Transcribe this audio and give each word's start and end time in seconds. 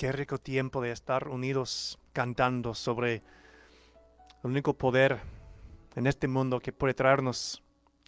Qué 0.00 0.10
rico 0.12 0.38
tiempo 0.38 0.80
de 0.80 0.92
estar 0.92 1.28
unidos 1.28 1.98
cantando 2.14 2.72
sobre 2.72 3.16
el 3.16 4.50
único 4.50 4.72
poder 4.72 5.20
en 5.94 6.06
este 6.06 6.26
mundo 6.26 6.58
que 6.58 6.72
puede 6.72 6.94
traernos 6.94 7.62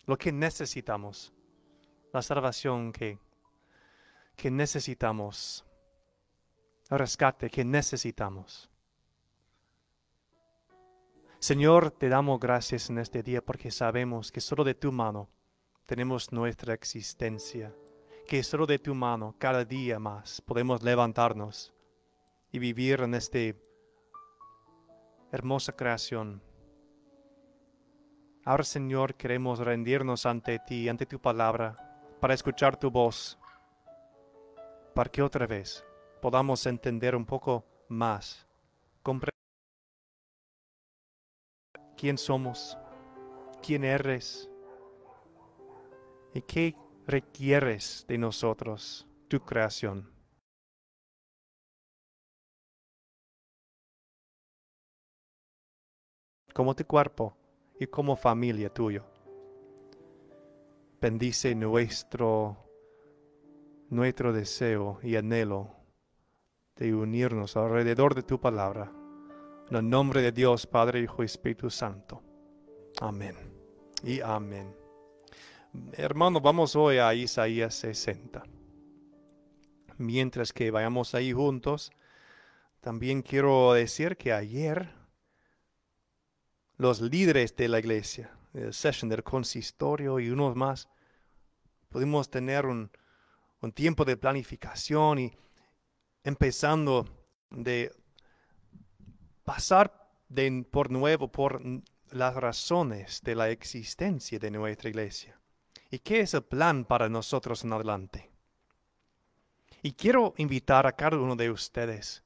lo 0.06 0.16
que 0.16 0.32
necesitamos, 0.32 1.34
la 2.14 2.22
salvación 2.22 2.94
que, 2.94 3.18
que 4.36 4.50
necesitamos, 4.50 5.66
el 6.88 6.98
rescate 6.98 7.50
que 7.50 7.62
necesitamos. 7.62 8.70
Señor, 11.40 11.90
te 11.90 12.08
damos 12.08 12.40
gracias 12.40 12.88
en 12.88 13.00
este 13.00 13.22
día 13.22 13.44
porque 13.44 13.70
sabemos 13.70 14.32
que 14.32 14.40
solo 14.40 14.64
de 14.64 14.74
tu 14.74 14.92
mano 14.92 15.28
tenemos 15.84 16.32
nuestra 16.32 16.72
existencia, 16.72 17.70
que 18.26 18.42
solo 18.42 18.64
de 18.64 18.78
tu 18.78 18.94
mano 18.94 19.34
cada 19.38 19.66
día 19.66 19.98
más 19.98 20.40
podemos 20.40 20.82
levantarnos 20.82 21.74
y 22.52 22.58
vivir 22.58 23.00
en 23.00 23.14
esta 23.14 23.38
hermosa 25.32 25.72
creación. 25.74 26.42
Ahora, 28.44 28.62
Señor, 28.62 29.14
queremos 29.14 29.58
rendirnos 29.58 30.26
ante 30.26 30.58
ti, 30.58 30.88
ante 30.88 31.06
tu 31.06 31.18
palabra, 31.18 32.16
para 32.20 32.34
escuchar 32.34 32.76
tu 32.76 32.90
voz, 32.90 33.38
para 34.94 35.10
que 35.10 35.22
otra 35.22 35.46
vez 35.46 35.84
podamos 36.20 36.66
entender 36.66 37.16
un 37.16 37.24
poco 37.24 37.64
más, 37.88 38.46
comprender 39.02 39.32
quién 41.96 42.18
somos, 42.18 42.76
quién 43.62 43.84
eres 43.84 44.50
y 46.34 46.42
qué 46.42 46.76
requieres 47.06 48.04
de 48.08 48.18
nosotros, 48.18 49.08
tu 49.28 49.40
creación. 49.40 50.11
Como 56.52 56.74
tu 56.74 56.84
cuerpo 56.86 57.36
y 57.78 57.86
como 57.86 58.16
familia 58.16 58.72
tuyo. 58.72 59.04
Bendice 61.00 61.54
nuestro, 61.54 62.56
nuestro 63.90 64.32
deseo 64.32 65.00
y 65.02 65.16
anhelo 65.16 65.70
de 66.76 66.94
unirnos 66.94 67.56
alrededor 67.56 68.14
de 68.14 68.22
tu 68.22 68.40
palabra. 68.40 68.92
En 69.70 69.76
el 69.76 69.88
nombre 69.88 70.22
de 70.22 70.32
Dios, 70.32 70.66
Padre, 70.66 71.00
Hijo 71.00 71.22
y 71.22 71.26
Espíritu 71.26 71.70
Santo. 71.70 72.22
Amén. 73.00 73.34
Y 74.04 74.20
amén. 74.20 74.74
Hermano, 75.92 76.40
vamos 76.40 76.76
hoy 76.76 76.98
a 76.98 77.14
Isaías 77.14 77.74
60. 77.76 78.42
Mientras 79.96 80.52
que 80.52 80.70
vayamos 80.70 81.14
ahí 81.14 81.32
juntos, 81.32 81.90
también 82.80 83.22
quiero 83.22 83.72
decir 83.72 84.16
que 84.16 84.32
ayer 84.32 85.01
los 86.82 87.00
líderes 87.00 87.54
de 87.54 87.68
la 87.68 87.78
iglesia, 87.78 88.36
el 88.54 88.74
session 88.74 89.08
del 89.08 89.22
consistorio 89.22 90.18
y 90.18 90.30
unos 90.30 90.56
más, 90.56 90.88
pudimos 91.88 92.28
tener 92.28 92.66
un, 92.66 92.90
un 93.60 93.70
tiempo 93.70 94.04
de 94.04 94.16
planificación 94.16 95.20
y 95.20 95.32
empezando 96.24 97.06
de 97.50 97.94
pasar 99.44 100.10
de, 100.28 100.66
por 100.68 100.90
nuevo 100.90 101.30
por 101.30 101.62
las 102.10 102.34
razones 102.34 103.22
de 103.22 103.36
la 103.36 103.50
existencia 103.50 104.40
de 104.40 104.50
nuestra 104.50 104.90
iglesia. 104.90 105.38
¿Y 105.88 106.00
qué 106.00 106.20
es 106.20 106.34
el 106.34 106.42
plan 106.42 106.84
para 106.84 107.08
nosotros 107.08 107.62
en 107.62 107.74
adelante? 107.74 108.28
Y 109.82 109.92
quiero 109.92 110.34
invitar 110.36 110.84
a 110.88 110.96
cada 110.96 111.16
uno 111.16 111.36
de 111.36 111.48
ustedes 111.48 112.24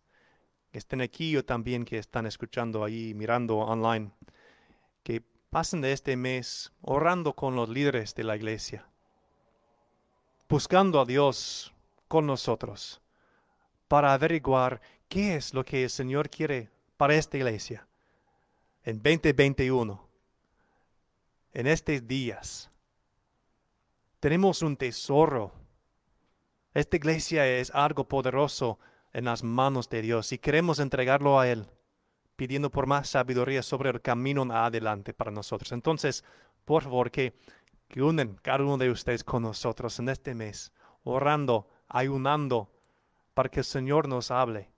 que 0.73 0.79
estén 0.79 1.03
aquí 1.03 1.37
o 1.37 1.45
también 1.45 1.85
que 1.85 1.99
están 1.99 2.25
escuchando 2.25 2.83
ahí, 2.83 3.13
mirando 3.13 3.59
online, 3.59 4.13
que 5.07 5.23
pasen 5.51 5.83
de 5.83 5.93
este 5.93 6.17
mes 6.17 6.73
orando 6.83 7.33
con 7.33 7.55
los 7.55 7.69
líderes 7.69 8.13
de 8.17 8.25
la 8.25 8.35
iglesia, 8.35 8.89
buscando 10.49 11.01
a 11.01 11.05
Dios 11.05 11.73
con 12.09 12.27
nosotros 12.27 13.01
para 13.87 14.13
averiguar 14.13 14.81
qué 15.09 15.37
es 15.37 15.55
lo 15.55 15.65
que 15.65 15.85
el 15.85 15.91
Señor 15.91 16.29
quiere 16.29 16.71
para 16.97 17.15
esta 17.15 17.37
iglesia 17.37 17.87
en 18.83 18.97
2021, 18.97 20.09
en 21.53 21.67
estos 21.69 22.05
días. 22.05 22.69
Tenemos 24.19 24.61
un 24.61 24.77
tesoro. 24.77 25.53
Esta 26.75 26.97
iglesia 26.97 27.47
es 27.47 27.71
algo 27.71 28.09
poderoso 28.09 28.81
en 29.13 29.27
las 29.27 29.45
manos 29.45 29.89
de 29.89 30.03
Dios 30.03 30.33
y 30.33 30.39
queremos 30.39 30.81
entregarlo 30.81 31.39
a 31.39 31.47
Él, 31.47 31.69
pidiendo 32.37 32.71
por 32.71 32.87
más 32.87 33.09
sabiduría 33.09 33.63
sobre 33.63 33.91
el 33.91 34.01
camino 34.01 34.47
adelante 34.53 35.13
para 35.13 35.31
nosotros. 35.31 35.73
Entonces, 35.73 36.25
por 36.65 36.83
favor, 36.83 37.11
que, 37.11 37.35
que 37.89 38.03
unen 38.03 38.37
cada 38.43 38.63
uno 38.63 38.77
de 38.79 38.91
ustedes 38.91 39.25
con 39.25 39.43
nosotros 39.43 39.99
en 39.99 40.09
este 40.09 40.35
mes, 40.35 40.73
orando, 41.03 41.69
ayunando, 41.89 42.71
para 43.35 43.49
que 43.49 43.61
el 43.61 43.65
Señor 43.65 44.09
nos 44.09 44.31
hable 44.31 44.71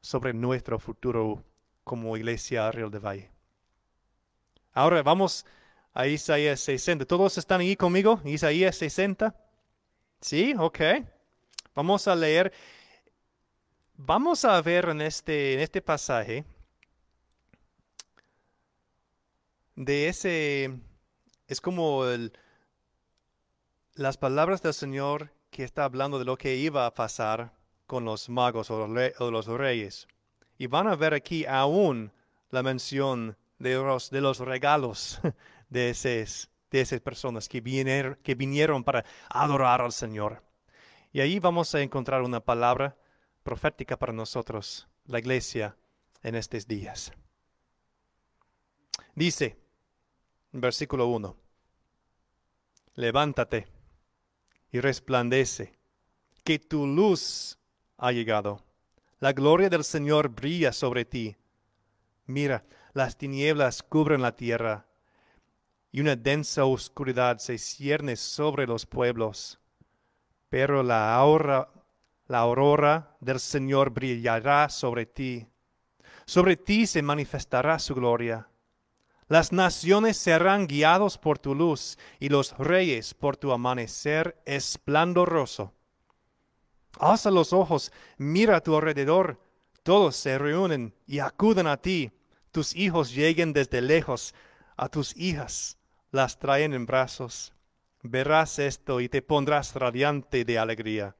sobre 0.00 0.32
nuestro 0.32 0.78
futuro 0.78 1.44
como 1.84 2.16
iglesia 2.16 2.70
Real 2.70 2.90
de 2.90 2.98
Valle. 2.98 3.30
Ahora 4.72 5.02
vamos 5.02 5.44
a 5.92 6.06
Isaías 6.06 6.60
60. 6.60 7.04
¿Todos 7.04 7.36
están 7.38 7.60
ahí 7.60 7.76
conmigo? 7.76 8.20
Isaías 8.24 8.76
60. 8.76 9.34
Sí, 10.20 10.54
ok. 10.58 10.80
Vamos 11.74 12.06
a 12.06 12.14
leer. 12.14 12.52
Vamos 14.02 14.46
a 14.46 14.62
ver 14.62 14.88
en 14.88 15.02
este, 15.02 15.52
en 15.52 15.60
este 15.60 15.82
pasaje 15.82 16.46
de 19.76 20.08
ese, 20.08 20.80
es 21.46 21.60
como 21.60 22.06
el, 22.06 22.32
las 23.92 24.16
palabras 24.16 24.62
del 24.62 24.72
Señor 24.72 25.34
que 25.50 25.64
está 25.64 25.84
hablando 25.84 26.18
de 26.18 26.24
lo 26.24 26.38
que 26.38 26.56
iba 26.56 26.86
a 26.86 26.94
pasar 26.94 27.52
con 27.86 28.06
los 28.06 28.30
magos 28.30 28.70
o 28.70 28.86
los, 28.86 29.46
reyes. 29.46 30.08
Y 30.56 30.66
van 30.66 30.88
a 30.88 30.96
ver 30.96 31.12
aquí 31.12 31.44
aún 31.44 32.10
la 32.48 32.62
mención 32.62 33.36
de 33.58 33.74
los, 33.74 34.08
de 34.08 34.22
los 34.22 34.38
regalos 34.38 35.20
de, 35.68 35.94
de 36.70 36.80
esas 36.80 37.00
personas 37.00 37.50
que 37.50 37.62
que 38.22 38.34
vinieron 38.34 38.82
para 38.82 39.04
adorar 39.28 39.82
al 39.82 39.92
Señor. 39.92 40.42
Y 41.12 41.20
ahí 41.20 41.38
vamos 41.38 41.74
a 41.74 41.82
encontrar 41.82 42.22
una 42.22 42.40
palabra 42.40 42.96
profética 43.50 43.98
para 43.98 44.12
nosotros, 44.12 44.86
la 45.06 45.18
iglesia, 45.18 45.76
en 46.22 46.36
estos 46.36 46.68
días. 46.68 47.12
Dice, 49.16 49.58
versículo 50.52 51.08
1, 51.08 51.36
levántate 52.94 53.66
y 54.70 54.78
resplandece, 54.78 55.76
que 56.44 56.60
tu 56.60 56.86
luz 56.86 57.58
ha 57.98 58.12
llegado. 58.12 58.62
La 59.18 59.32
gloria 59.32 59.68
del 59.68 59.82
Señor 59.82 60.28
brilla 60.28 60.72
sobre 60.72 61.04
ti. 61.04 61.36
Mira, 62.26 62.64
las 62.92 63.16
tinieblas 63.16 63.82
cubren 63.82 64.22
la 64.22 64.36
tierra, 64.36 64.86
y 65.90 66.00
una 66.00 66.14
densa 66.14 66.66
oscuridad 66.66 67.38
se 67.38 67.58
cierne 67.58 68.14
sobre 68.14 68.68
los 68.68 68.86
pueblos. 68.86 69.58
Pero 70.48 70.84
la 70.84 71.16
aurora, 71.16 71.68
la 72.30 72.38
aurora 72.38 73.16
del 73.18 73.40
Señor 73.40 73.90
brillará 73.90 74.68
sobre 74.68 75.04
ti. 75.04 75.48
Sobre 76.26 76.56
ti 76.56 76.86
se 76.86 77.02
manifestará 77.02 77.76
su 77.80 77.92
gloria. 77.92 78.48
Las 79.26 79.50
naciones 79.50 80.16
serán 80.16 80.68
guiados 80.68 81.18
por 81.18 81.40
tu 81.40 81.56
luz, 81.56 81.98
y 82.20 82.28
los 82.28 82.56
reyes 82.56 83.14
por 83.14 83.36
tu 83.36 83.50
amanecer 83.50 84.40
esplendoroso. 84.44 85.74
Alza 87.00 87.32
los 87.32 87.52
ojos, 87.52 87.90
mira 88.16 88.58
a 88.58 88.60
tu 88.60 88.76
alrededor. 88.76 89.40
Todos 89.82 90.14
se 90.14 90.38
reúnen 90.38 90.94
y 91.08 91.18
acuden 91.18 91.66
a 91.66 91.78
ti. 91.78 92.12
Tus 92.52 92.76
hijos 92.76 93.12
lleguen 93.12 93.52
desde 93.52 93.80
lejos. 93.80 94.36
A 94.76 94.88
tus 94.88 95.16
hijas 95.16 95.78
las 96.12 96.38
traen 96.38 96.74
en 96.74 96.86
brazos. 96.86 97.52
Verás 98.02 98.60
esto 98.60 99.00
y 99.00 99.08
te 99.08 99.20
pondrás 99.20 99.74
radiante 99.74 100.44
de 100.44 100.60
alegría. 100.60 101.16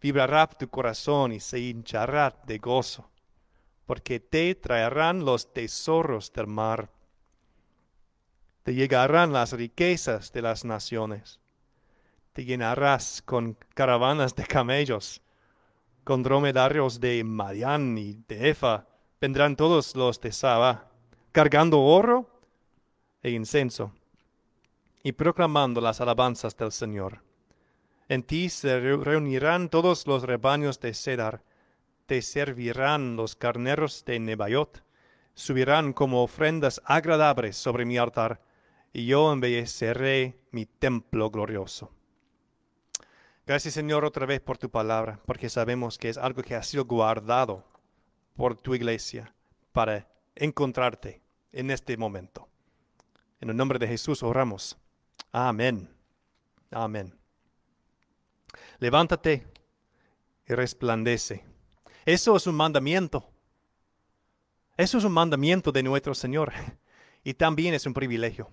Vibrará 0.00 0.46
tu 0.48 0.68
corazón 0.68 1.32
y 1.32 1.40
se 1.40 1.58
hinchará 1.58 2.34
de 2.46 2.58
gozo, 2.58 3.10
porque 3.86 4.20
te 4.20 4.54
traerán 4.54 5.24
los 5.24 5.52
tesoros 5.52 6.32
del 6.32 6.46
mar. 6.46 6.90
Te 8.62 8.74
llegarán 8.74 9.32
las 9.32 9.52
riquezas 9.52 10.32
de 10.32 10.42
las 10.42 10.64
naciones 10.64 11.40
te 12.32 12.44
llenarás 12.44 13.22
con 13.22 13.56
caravanas 13.74 14.34
de 14.34 14.44
camellos, 14.44 15.20
con 16.04 16.22
dromedarios 16.22 17.00
de 17.00 17.22
Madián 17.24 17.98
y 17.98 18.22
de 18.28 18.50
Efa, 18.50 18.86
vendrán 19.20 19.56
todos 19.56 19.94
los 19.96 20.20
de 20.20 20.32
Saba, 20.32 20.90
cargando 21.32 21.80
oro 21.80 22.40
e 23.22 23.30
incenso, 23.30 23.92
y 25.02 25.12
proclamando 25.12 25.80
las 25.80 26.00
alabanzas 26.00 26.56
del 26.56 26.72
Señor. 26.72 27.22
En 28.10 28.24
ti 28.24 28.48
se 28.48 28.80
reunirán 28.80 29.68
todos 29.68 30.08
los 30.08 30.24
rebaños 30.24 30.80
de 30.80 30.94
Cedar, 30.94 31.44
te 32.06 32.22
servirán 32.22 33.14
los 33.14 33.36
carneros 33.36 34.04
de 34.04 34.18
Nebaiot, 34.18 34.82
subirán 35.34 35.92
como 35.92 36.24
ofrendas 36.24 36.82
agradables 36.86 37.56
sobre 37.56 37.84
mi 37.84 37.98
altar, 37.98 38.42
y 38.92 39.06
yo 39.06 39.32
embelleceré 39.32 40.40
mi 40.50 40.66
templo 40.66 41.30
glorioso. 41.30 41.92
Gracias 43.46 43.74
Señor 43.74 44.04
otra 44.04 44.26
vez 44.26 44.40
por 44.40 44.58
tu 44.58 44.68
palabra, 44.68 45.20
porque 45.24 45.48
sabemos 45.48 45.96
que 45.96 46.08
es 46.08 46.18
algo 46.18 46.42
que 46.42 46.56
ha 46.56 46.64
sido 46.64 46.86
guardado 46.86 47.64
por 48.34 48.56
tu 48.56 48.74
iglesia 48.74 49.32
para 49.70 50.08
encontrarte 50.34 51.22
en 51.52 51.70
este 51.70 51.96
momento. 51.96 52.48
En 53.40 53.50
el 53.50 53.56
nombre 53.56 53.78
de 53.78 53.86
Jesús 53.86 54.24
oramos. 54.24 54.76
Amén. 55.30 55.88
Amén. 56.72 57.19
Levántate 58.80 59.46
y 60.48 60.54
resplandece. 60.54 61.44
Eso 62.04 62.34
es 62.34 62.46
un 62.46 62.54
mandamiento. 62.54 63.28
Eso 64.76 64.96
es 64.96 65.04
un 65.04 65.12
mandamiento 65.12 65.70
de 65.70 65.82
nuestro 65.82 66.14
Señor 66.14 66.52
y 67.24 67.34
también 67.34 67.74
es 67.74 67.86
un 67.86 67.92
privilegio. 67.92 68.48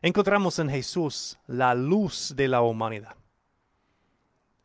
Encontramos 0.00 0.58
en 0.58 0.70
Jesús 0.70 1.38
la 1.46 1.74
luz 1.74 2.32
de 2.34 2.48
la 2.48 2.62
humanidad. 2.62 3.16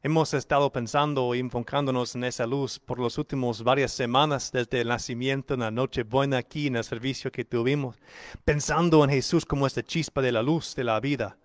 Hemos 0.04 0.34
estado 0.34 0.72
pensando 0.72 1.36
y 1.36 1.40
enfocándonos 1.40 2.16
en 2.16 2.24
esa 2.24 2.48
luz 2.48 2.80
por 2.80 3.00
las 3.00 3.18
últimas 3.18 3.62
varias 3.62 3.92
semanas 3.92 4.52
desde 4.52 4.82
el 4.82 4.88
nacimiento 4.88 5.54
en 5.54 5.60
la 5.60 5.72
noche 5.72 6.04
buena 6.04 6.38
aquí 6.38 6.68
en 6.68 6.78
el 6.78 6.84
servicio 6.84 7.32
que 7.32 7.46
tuvimos, 7.46 7.98
pensando 8.46 9.04
en 9.04 9.12
Jesús 9.12 9.46
como 9.46 9.68
esta 9.68 9.84
chispa 9.84 10.22
de 10.22 10.32
la 10.32 10.42
luz 10.42 10.74
de 10.74 10.86
la 10.86 11.00
vida. 11.00 11.38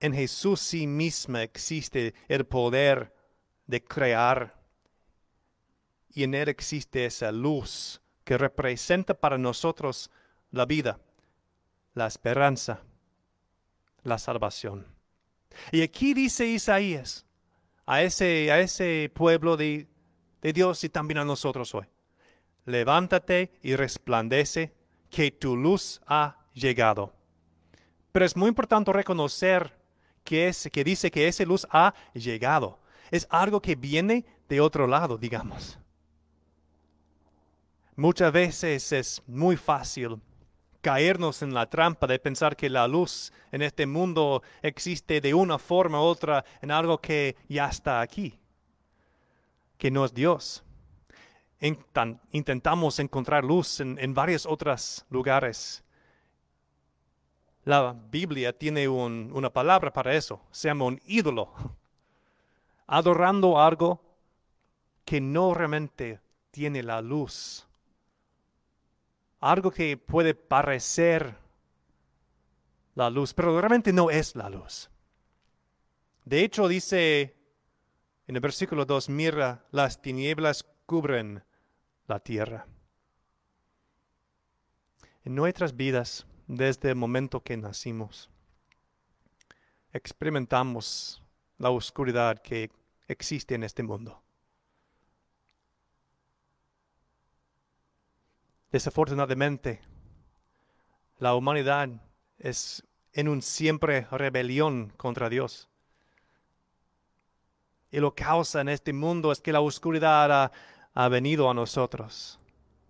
En 0.00 0.12
Jesús 0.12 0.60
sí 0.60 0.86
misma 0.86 1.42
existe 1.42 2.14
el 2.28 2.44
poder 2.46 3.14
de 3.66 3.82
crear 3.82 4.54
y 6.10 6.22
en 6.24 6.34
Él 6.34 6.48
existe 6.48 7.04
esa 7.04 7.32
luz 7.32 8.00
que 8.24 8.38
representa 8.38 9.14
para 9.14 9.38
nosotros 9.38 10.10
la 10.50 10.64
vida, 10.64 10.98
la 11.94 12.06
esperanza, 12.06 12.82
la 14.02 14.18
salvación. 14.18 14.86
Y 15.72 15.82
aquí 15.82 16.14
dice 16.14 16.46
Isaías 16.46 17.26
a 17.86 18.02
ese, 18.02 18.50
a 18.50 18.60
ese 18.60 19.10
pueblo 19.14 19.56
de, 19.56 19.88
de 20.42 20.52
Dios 20.52 20.84
y 20.84 20.88
también 20.88 21.18
a 21.18 21.24
nosotros 21.24 21.74
hoy, 21.74 21.86
levántate 22.64 23.52
y 23.62 23.76
resplandece 23.76 24.74
que 25.10 25.30
tu 25.30 25.56
luz 25.56 26.00
ha 26.06 26.46
llegado. 26.52 27.14
Pero 28.12 28.24
es 28.24 28.36
muy 28.36 28.48
importante 28.48 28.92
reconocer 28.92 29.76
que, 30.26 30.48
es, 30.48 30.68
que 30.70 30.84
dice 30.84 31.10
que 31.10 31.26
esa 31.26 31.44
luz 31.44 31.66
ha 31.70 31.94
llegado. 32.12 32.78
Es 33.10 33.26
algo 33.30 33.62
que 33.62 33.76
viene 33.76 34.26
de 34.48 34.60
otro 34.60 34.86
lado, 34.86 35.16
digamos. 35.16 35.78
Muchas 37.94 38.30
veces 38.30 38.92
es 38.92 39.22
muy 39.26 39.56
fácil 39.56 40.20
caernos 40.82 41.40
en 41.42 41.54
la 41.54 41.70
trampa 41.70 42.06
de 42.06 42.18
pensar 42.18 42.56
que 42.56 42.68
la 42.68 42.86
luz 42.86 43.32
en 43.50 43.62
este 43.62 43.86
mundo 43.86 44.42
existe 44.60 45.20
de 45.20 45.32
una 45.32 45.58
forma 45.58 46.00
u 46.00 46.04
otra 46.04 46.44
en 46.60 46.70
algo 46.70 47.00
que 47.00 47.36
ya 47.48 47.68
está 47.68 48.00
aquí, 48.00 48.38
que 49.78 49.90
no 49.90 50.04
es 50.04 50.12
Dios. 50.12 50.62
intentamos 52.32 52.98
encontrar 52.98 53.44
luz 53.44 53.80
en, 53.80 53.98
en 53.98 54.12
varios 54.12 54.44
otros 54.44 55.06
lugares. 55.08 55.82
La 57.66 57.94
Biblia 58.10 58.56
tiene 58.56 58.88
una 58.88 59.52
palabra 59.52 59.92
para 59.92 60.14
eso, 60.14 60.40
se 60.50 60.68
llama 60.68 60.86
un 60.86 60.98
ídolo, 61.04 61.52
adorando 62.86 63.60
algo 63.60 64.00
que 65.04 65.20
no 65.20 65.52
realmente 65.52 66.18
tiene 66.50 66.82
la 66.82 67.02
luz 67.02 67.66
algo 69.40 69.70
que 69.70 69.96
puede 69.96 70.34
parecer 70.34 71.36
la 72.94 73.10
luz, 73.10 73.34
pero 73.34 73.58
realmente 73.60 73.92
no 73.92 74.10
es 74.10 74.34
la 74.34 74.48
luz. 74.48 74.90
De 76.24 76.42
hecho, 76.42 76.66
dice 76.66 77.36
en 78.26 78.34
el 78.34 78.40
versículo 78.40 78.84
2, 78.84 79.08
mira, 79.10 79.64
las 79.70 80.00
tinieblas 80.00 80.64
cubren 80.86 81.44
la 82.08 82.18
tierra. 82.18 82.66
En 85.24 85.34
nuestras 85.34 85.76
vidas, 85.76 86.26
desde 86.46 86.90
el 86.90 86.96
momento 86.96 87.40
que 87.42 87.56
nacimos, 87.56 88.30
experimentamos 89.92 91.22
la 91.58 91.70
oscuridad 91.70 92.40
que 92.42 92.70
existe 93.08 93.54
en 93.54 93.64
este 93.64 93.82
mundo. 93.82 94.22
Desafortunadamente, 98.70 99.80
la 101.18 101.34
humanidad 101.34 101.88
es 102.38 102.84
en 103.12 103.28
un 103.28 103.40
siempre 103.40 104.06
rebelión 104.10 104.92
contra 104.98 105.30
Dios. 105.30 105.68
Y 107.90 108.00
lo 108.00 108.14
causa 108.14 108.60
en 108.60 108.68
este 108.68 108.92
mundo 108.92 109.32
es 109.32 109.40
que 109.40 109.52
la 109.52 109.60
oscuridad 109.60 110.52
ha, 110.92 111.08
venido 111.08 111.50
a 111.50 111.54
nosotros 111.54 112.38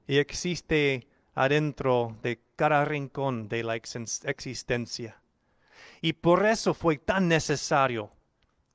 y 0.07 0.19
existe 0.19 1.09
adentro 1.35 2.17
de 2.23 2.41
cada 2.57 2.85
rincón 2.85 3.49
de 3.49 3.63
la 3.63 3.77
existencia. 3.77 5.21
Y 6.01 6.15
por 6.15 6.45
eso 6.45 6.75
fue 6.75 6.99
tan 6.99 7.29
necesario 7.29 8.11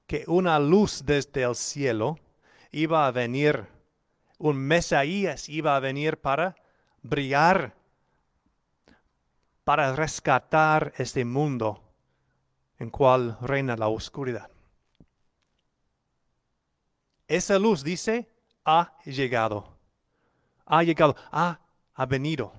que 0.08 0.24
una 0.28 0.60
luz 0.60 1.04
desde 1.06 1.44
el 1.44 1.56
cielo 1.56 2.18
iba 2.72 3.08
a 3.08 3.12
venir, 3.12 3.68
un 4.38 4.58
Mesías 4.58 5.50
iba 5.50 5.76
a 5.76 5.80
venir 5.80 6.18
para 6.18 6.56
brillar 7.02 7.76
para 9.64 9.96
rescatar 9.96 10.94
este 10.98 11.24
mundo 11.24 11.82
en 12.80 12.90
cual 12.90 13.38
reina 13.42 13.78
la 13.78 13.88
oscuridad. 13.88 14.50
Esa 17.28 17.60
luz 17.60 17.84
dice, 17.84 18.28
ha 18.66 18.98
llegado, 19.06 19.78
ha 20.66 20.84
llegado, 20.84 21.16
ha, 21.32 21.60
ha 21.94 22.06
venido. 22.06 22.52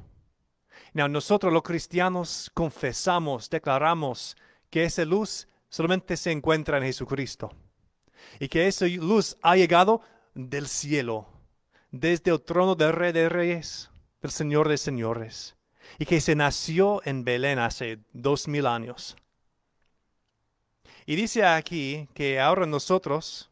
Nosotros 0.95 1.53
los 1.53 1.63
cristianos 1.63 2.51
confesamos, 2.53 3.49
declaramos 3.49 4.37
que 4.71 4.85
esa 4.85 5.05
luz 5.05 5.49
solamente 5.69 6.17
se 6.17 6.31
encuentra 6.31 6.79
en 6.79 6.85
Jesucristo 6.85 7.51
y 8.39 8.49
que 8.49 8.67
esa 8.67 8.87
luz 8.87 9.37
ha 9.43 9.57
llegado 9.57 10.03
del 10.35 10.69
cielo, 10.69 11.27
desde 11.91 12.31
el 12.31 12.43
trono 12.43 12.75
del 12.75 12.93
Rey 12.93 13.13
de 13.13 13.29
Reyes 13.29 13.91
el 14.23 14.31
Señor 14.31 14.69
de 14.69 14.79
señores, 14.79 15.57
y 15.99 16.07
que 16.07 16.21
se 16.21 16.37
nació 16.37 17.03
en 17.05 17.25
Belén 17.25 17.59
hace 17.59 17.99
dos 18.13 18.47
mil 18.47 18.67
años. 18.67 19.17
Y 21.07 21.17
dice 21.17 21.45
aquí 21.45 22.09
que 22.15 22.39
ahora 22.39 22.67
nosotros, 22.67 23.51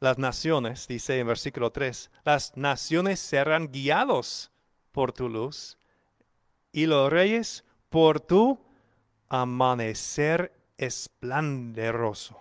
las 0.00 0.18
naciones, 0.18 0.88
dice 0.88 1.18
en 1.18 1.26
versículo 1.26 1.70
3, 1.70 2.10
las 2.24 2.56
naciones 2.56 3.20
serán 3.20 3.70
guiados 3.70 4.50
por 4.90 5.12
tu 5.12 5.28
luz 5.28 5.76
y 6.72 6.86
los 6.86 7.10
reyes 7.10 7.64
por 7.90 8.20
tu 8.20 8.58
amanecer 9.28 10.52
esplendoroso. 10.76 12.40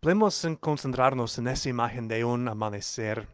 Podemos 0.00 0.46
concentrarnos 0.60 1.38
en 1.38 1.48
esa 1.48 1.68
imagen 1.68 2.08
de 2.08 2.24
un 2.24 2.46
amanecer 2.48 3.26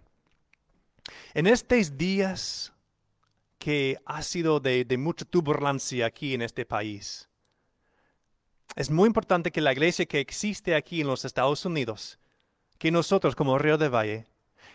en 1.34 1.46
estos 1.46 1.96
días 1.96 2.72
que 3.58 3.99
ha 4.04 4.22
sido 4.22 4.60
de, 4.60 4.87
mucha 4.99 5.25
turbulencia 5.25 6.06
aquí 6.06 6.34
en 6.34 6.42
este 6.42 6.64
país, 6.64 7.28
es 8.76 8.88
muy 8.88 9.08
importante 9.08 9.50
que 9.50 9.60
la 9.60 9.72
iglesia 9.72 10.06
que 10.06 10.20
existe 10.20 10.75
aquí 10.75 11.00
en 11.00 11.08
los 11.08 11.25
Estados 11.25 11.64
Unidos, 11.64 12.18
que 12.78 12.90
nosotros 12.90 13.34
como 13.34 13.58
Río 13.58 13.76
de 13.76 13.88
Valle, 13.88 14.26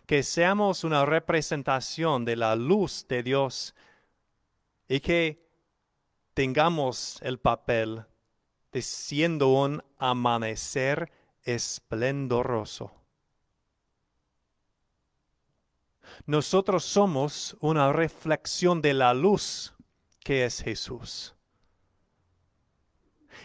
que 0.06 0.24
seamos 0.24 0.84
una 0.84 1.06
representación 1.06 2.26
de 2.26 2.36
la 2.36 2.56
luz 2.56 3.06
de 3.08 3.24
Dios 3.24 3.74
y 4.88 5.00
que 5.00 5.44
tengamos 6.34 7.20
el 7.22 7.40
papel 7.40 8.06
de 8.72 8.82
siendo 8.82 9.50
un 9.50 9.84
amanecer 9.98 11.12
esplendoroso. 11.44 12.92
Nosotros 16.26 16.84
somos 16.84 17.58
una 17.60 17.92
reflexión 17.92 18.82
de 18.82 18.94
la 18.94 19.14
luz 19.14 19.74
que 20.24 20.46
es 20.46 20.62
Jesús. 20.62 21.36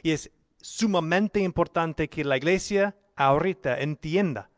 Y 0.02 0.12
es 0.12 0.30
sumamente 0.60 1.40
importante 1.40 2.08
que 2.08 2.24
la 2.24 2.36
iglesia 2.36 2.96
ahorita 3.16 3.80
entienda 3.80 4.50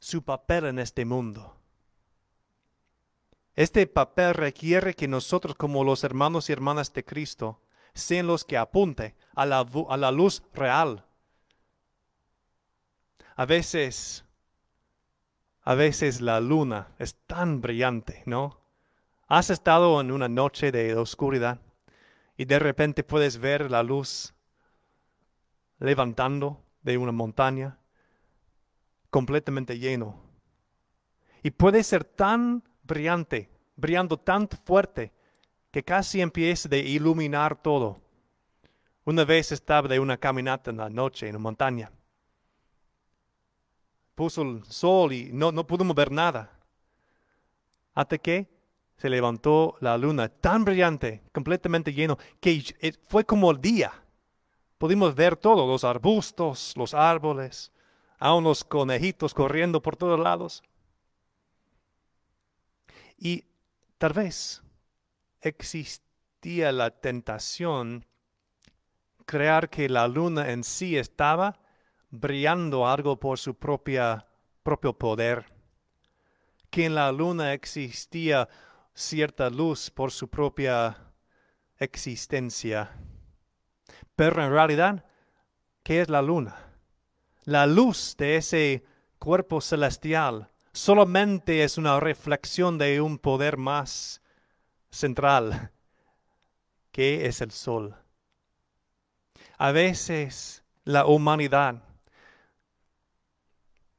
su 0.00 0.24
papel 0.24 0.64
en 0.64 0.78
este 0.78 1.04
mundo. 1.04 1.56
Este 3.54 3.86
papel 3.86 4.34
requiere 4.34 4.94
que 4.94 5.06
nosotros 5.06 5.54
como 5.54 5.84
los 5.84 6.02
hermanos 6.02 6.48
y 6.48 6.52
hermanas 6.52 6.92
de 6.92 7.04
Cristo 7.04 7.60
sean 7.92 8.26
los 8.26 8.44
que 8.44 8.56
apunte 8.56 9.14
a 9.34 9.44
la, 9.44 9.66
a 9.88 9.96
la 9.96 10.10
luz 10.10 10.42
real. 10.54 11.04
A 13.36 13.44
veces, 13.44 14.24
a 15.62 15.74
veces 15.74 16.20
la 16.20 16.40
luna 16.40 16.88
es 16.98 17.16
tan 17.26 17.60
brillante, 17.60 18.22
¿no? 18.24 18.58
Has 19.28 19.50
estado 19.50 20.00
en 20.00 20.10
una 20.10 20.28
noche 20.28 20.72
de 20.72 20.96
oscuridad 20.96 21.60
y 22.36 22.46
de 22.46 22.58
repente 22.58 23.04
puedes 23.04 23.38
ver 23.38 23.70
la 23.70 23.82
luz 23.82 24.32
levantando 25.78 26.64
de 26.82 26.96
una 26.96 27.12
montaña 27.12 27.79
completamente 29.10 29.78
lleno. 29.78 30.20
Y 31.42 31.50
puede 31.50 31.82
ser 31.82 32.04
tan 32.04 32.62
brillante, 32.82 33.50
brillando 33.76 34.16
tan 34.16 34.48
fuerte, 34.64 35.12
que 35.70 35.82
casi 35.82 36.20
empieza 36.20 36.68
a 36.70 36.76
iluminar 36.76 37.60
todo. 37.60 38.00
Una 39.04 39.24
vez 39.24 39.52
estaba 39.52 39.88
de 39.88 40.00
una 40.00 40.16
caminata 40.16 40.70
en 40.70 40.78
la 40.78 40.90
noche 40.90 41.26
en 41.28 41.36
una 41.36 41.42
montaña. 41.42 41.90
Puso 44.14 44.42
el 44.42 44.64
sol 44.64 45.12
y 45.12 45.30
no, 45.32 45.52
no 45.52 45.66
pudimos 45.66 45.94
ver 45.94 46.10
nada. 46.10 46.58
Hasta 47.94 48.18
que 48.18 48.48
se 48.96 49.08
levantó 49.08 49.76
la 49.80 49.96
luna 49.96 50.28
tan 50.28 50.64
brillante, 50.64 51.22
completamente 51.32 51.94
lleno, 51.94 52.18
que 52.38 52.62
fue 53.06 53.24
como 53.24 53.50
el 53.50 53.60
día. 53.60 53.92
Pudimos 54.76 55.14
ver 55.14 55.36
todo, 55.36 55.66
los 55.66 55.84
arbustos, 55.84 56.74
los 56.76 56.92
árboles, 56.92 57.72
a 58.20 58.34
unos 58.34 58.64
conejitos 58.64 59.34
corriendo 59.34 59.82
por 59.82 59.96
todos 59.96 60.20
lados. 60.20 60.62
Y 63.16 63.44
tal 63.98 64.12
vez 64.12 64.62
existía 65.40 66.70
la 66.70 66.90
tentación 66.90 68.06
creer 69.24 69.70
que 69.70 69.88
la 69.88 70.06
luna 70.06 70.50
en 70.50 70.64
sí 70.64 70.96
estaba 70.96 71.58
brillando 72.10 72.86
algo 72.86 73.18
por 73.18 73.38
su 73.38 73.54
propia, 73.54 74.26
propio 74.62 74.98
poder, 74.98 75.46
que 76.70 76.84
en 76.84 76.94
la 76.94 77.10
luna 77.12 77.54
existía 77.54 78.48
cierta 78.92 79.48
luz 79.48 79.90
por 79.90 80.12
su 80.12 80.28
propia 80.28 81.12
existencia. 81.78 82.90
Pero 84.14 84.44
en 84.44 84.50
realidad, 84.50 85.04
¿qué 85.82 86.02
es 86.02 86.10
la 86.10 86.20
luna? 86.20 86.69
La 87.50 87.66
luz 87.66 88.14
de 88.16 88.36
ese 88.36 88.84
cuerpo 89.18 89.60
celestial 89.60 90.52
solamente 90.72 91.64
es 91.64 91.78
una 91.78 91.98
reflexión 91.98 92.78
de 92.78 93.00
un 93.00 93.18
poder 93.18 93.56
más 93.56 94.22
central, 94.88 95.72
que 96.92 97.26
es 97.26 97.40
el 97.40 97.50
sol. 97.50 97.96
A 99.58 99.72
veces 99.72 100.62
la 100.84 101.06
humanidad, 101.06 101.82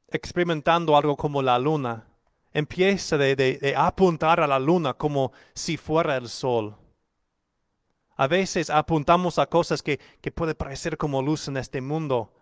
experimentando 0.08 0.96
algo 0.96 1.14
como 1.14 1.42
la 1.42 1.58
luna, 1.58 2.06
empieza 2.54 3.18
de, 3.18 3.74
apuntar 3.76 4.40
a 4.40 4.46
la 4.46 4.58
luna 4.58 4.94
como 4.94 5.30
si 5.52 5.76
fuera 5.76 6.16
el 6.16 6.30
sol. 6.30 6.74
A 8.16 8.26
veces 8.28 8.70
apuntamos 8.70 9.38
a 9.38 9.44
cosas 9.44 9.82
que, 9.82 10.00
que 10.22 10.32
puede 10.32 10.54
parecer 10.54 10.96
como 10.96 11.20
luz 11.20 11.48
en 11.48 11.58
este 11.58 11.82
mundo, 11.82 12.32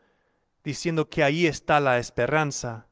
diciendo 0.64 1.08
que 1.08 1.22
ahí 1.22 1.46
está 1.46 1.80
la 1.80 1.98
esperanza, 1.98 2.86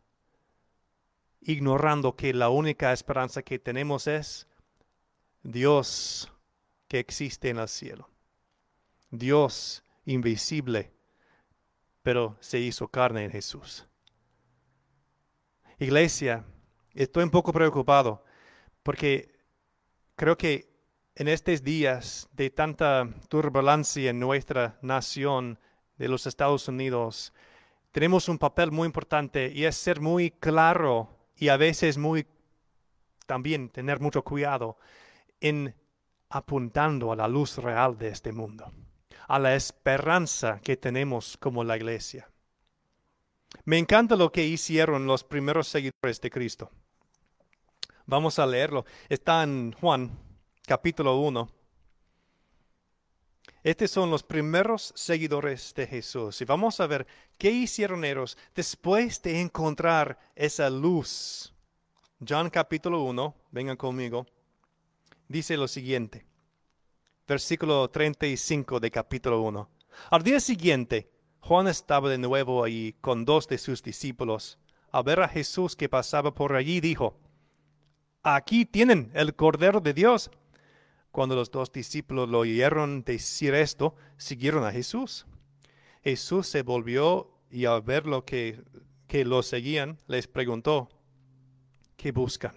ignorando 1.41 2.17
que 2.17 2.33
la 2.35 2.49
única 2.49 2.93
esperanza 2.93 3.43
que 3.43 3.59
tenemos 3.59 4.07
es 4.07 4.47
Dios 5.43 6.33
que 6.89 6.99
existe 6.99 7.51
en 7.51 7.59
el 7.59 7.69
cielo. 7.69 8.09
Dios 9.11 9.83
invisible, 10.05 10.93
pero 12.03 12.37
se 12.41 12.59
hizo 12.59 12.89
carne 12.89 13.25
en 13.25 13.31
Jesús. 13.31 13.87
Iglesia, 15.79 16.45
estoy 16.95 17.25
un 17.25 17.31
poco 17.31 17.53
preocupado 17.53 18.25
porque 18.83 19.39
creo 20.17 20.37
que 20.37 20.69
en 21.15 21.29
estos 21.29 21.63
días 21.63 22.29
de 22.33 22.51
tanta 22.51 23.09
turbulencia 23.29 24.11
en 24.11 24.21
nuestra 24.21 24.79
nación 24.83 25.59
de 25.97 26.09
los 26.09 26.27
Estados 26.27 26.69
Unidos, 26.69 27.33
tenemos 27.93 28.29
un 28.29 28.39
papel 28.39 28.71
muy 28.71 28.87
importante 28.87 29.51
y 29.55 29.65
es 29.65 29.77
ser 29.77 30.01
muy 30.01 30.31
claro 30.31 31.09
y 31.37 31.49
a 31.49 31.57
veces 31.57 31.99
muy 31.99 32.27
también 33.27 33.69
tener 33.69 34.01
mucho 34.01 34.23
cuidado 34.23 34.77
en 35.41 35.75
apuntando 36.31 37.13
a 37.13 37.17
la 37.17 37.29
luz 37.29 37.59
real 37.59 37.97
de 37.97 38.09
este 38.09 38.33
mundo, 38.33 38.71
a 39.27 39.39
la 39.39 39.55
esperanza 39.55 40.61
que 40.63 40.77
tenemos 40.77 41.37
como 41.39 41.65
la 41.65 41.77
iglesia. 41.77 42.29
Me 43.65 43.79
encanta 43.79 44.17
lo 44.17 44.31
que 44.31 44.45
hicieron 44.45 45.07
los 45.07 45.25
primeros 45.25 45.69
seguidores 45.69 46.21
de 46.21 46.31
Cristo. 46.31 46.71
Vamos 48.07 48.39
a 48.39 48.47
leerlo. 48.47 48.85
Está 49.09 49.43
en 49.43 49.73
Juan 49.73 50.11
capítulo 50.67 51.17
1, 51.19 51.49
estos 53.71 53.91
son 53.91 54.11
los 54.11 54.23
primeros 54.23 54.93
seguidores 54.97 55.75
de 55.75 55.87
Jesús. 55.87 56.41
Y 56.41 56.47
vamos 56.47 56.81
a 56.81 56.87
ver 56.87 57.07
qué 57.37 57.51
hicieron 57.51 58.03
ellos 58.03 58.39
después 58.55 59.21
de 59.21 59.43
encontrar 59.43 60.19
esa 60.35 60.71
luz. 60.71 61.53
John 62.27 62.49
capítulo 62.49 63.03
1, 63.03 63.35
vengan 63.51 63.77
conmigo, 63.77 64.27
dice 65.29 65.57
lo 65.59 65.69
siguiente. 65.69 66.25
Versículo 67.27 67.91
35 67.91 68.81
de 68.81 68.91
capítulo 68.91 69.43
1. 69.43 69.69
Al 70.13 70.23
día 70.23 70.41
siguiente, 70.41 71.11
Juan 71.41 71.69
estaba 71.69 72.09
de 72.09 72.17
nuevo 72.17 72.65
allí 72.65 72.95
con 73.03 73.27
dos 73.27 73.47
de 73.49 73.59
sus 73.59 73.83
discípulos. 73.83 74.59
Al 74.91 75.05
ver 75.05 75.21
a 75.21 75.29
Jesús 75.29 75.77
que 75.77 75.91
pasaba 75.91 76.35
por 76.35 76.55
allí, 76.55 76.81
dijo, 76.81 77.19
Aquí 78.23 78.65
tienen 78.65 79.11
el 79.13 79.35
Cordero 79.35 79.81
de 79.81 79.93
Dios. 79.93 80.31
Cuando 81.11 81.35
los 81.35 81.51
dos 81.51 81.73
discípulos 81.73 82.29
lo 82.29 82.41
oyeron 82.41 83.03
decir 83.03 83.55
esto, 83.55 83.95
siguieron 84.17 84.65
a 84.65 84.73
Jesús. 84.73 85.27
Jesús 86.03 86.47
se 86.47 86.63
volvió 86.63 87.31
y 87.51 87.65
al 87.65 87.83
ver 87.83 88.07
lo 88.07 88.25
que, 88.25 88.63
que 89.07 89.25
lo 89.25 89.43
seguían, 89.43 89.99
les 90.07 90.29
preguntó, 90.29 90.89
¿qué 91.97 92.13
buscan? 92.13 92.55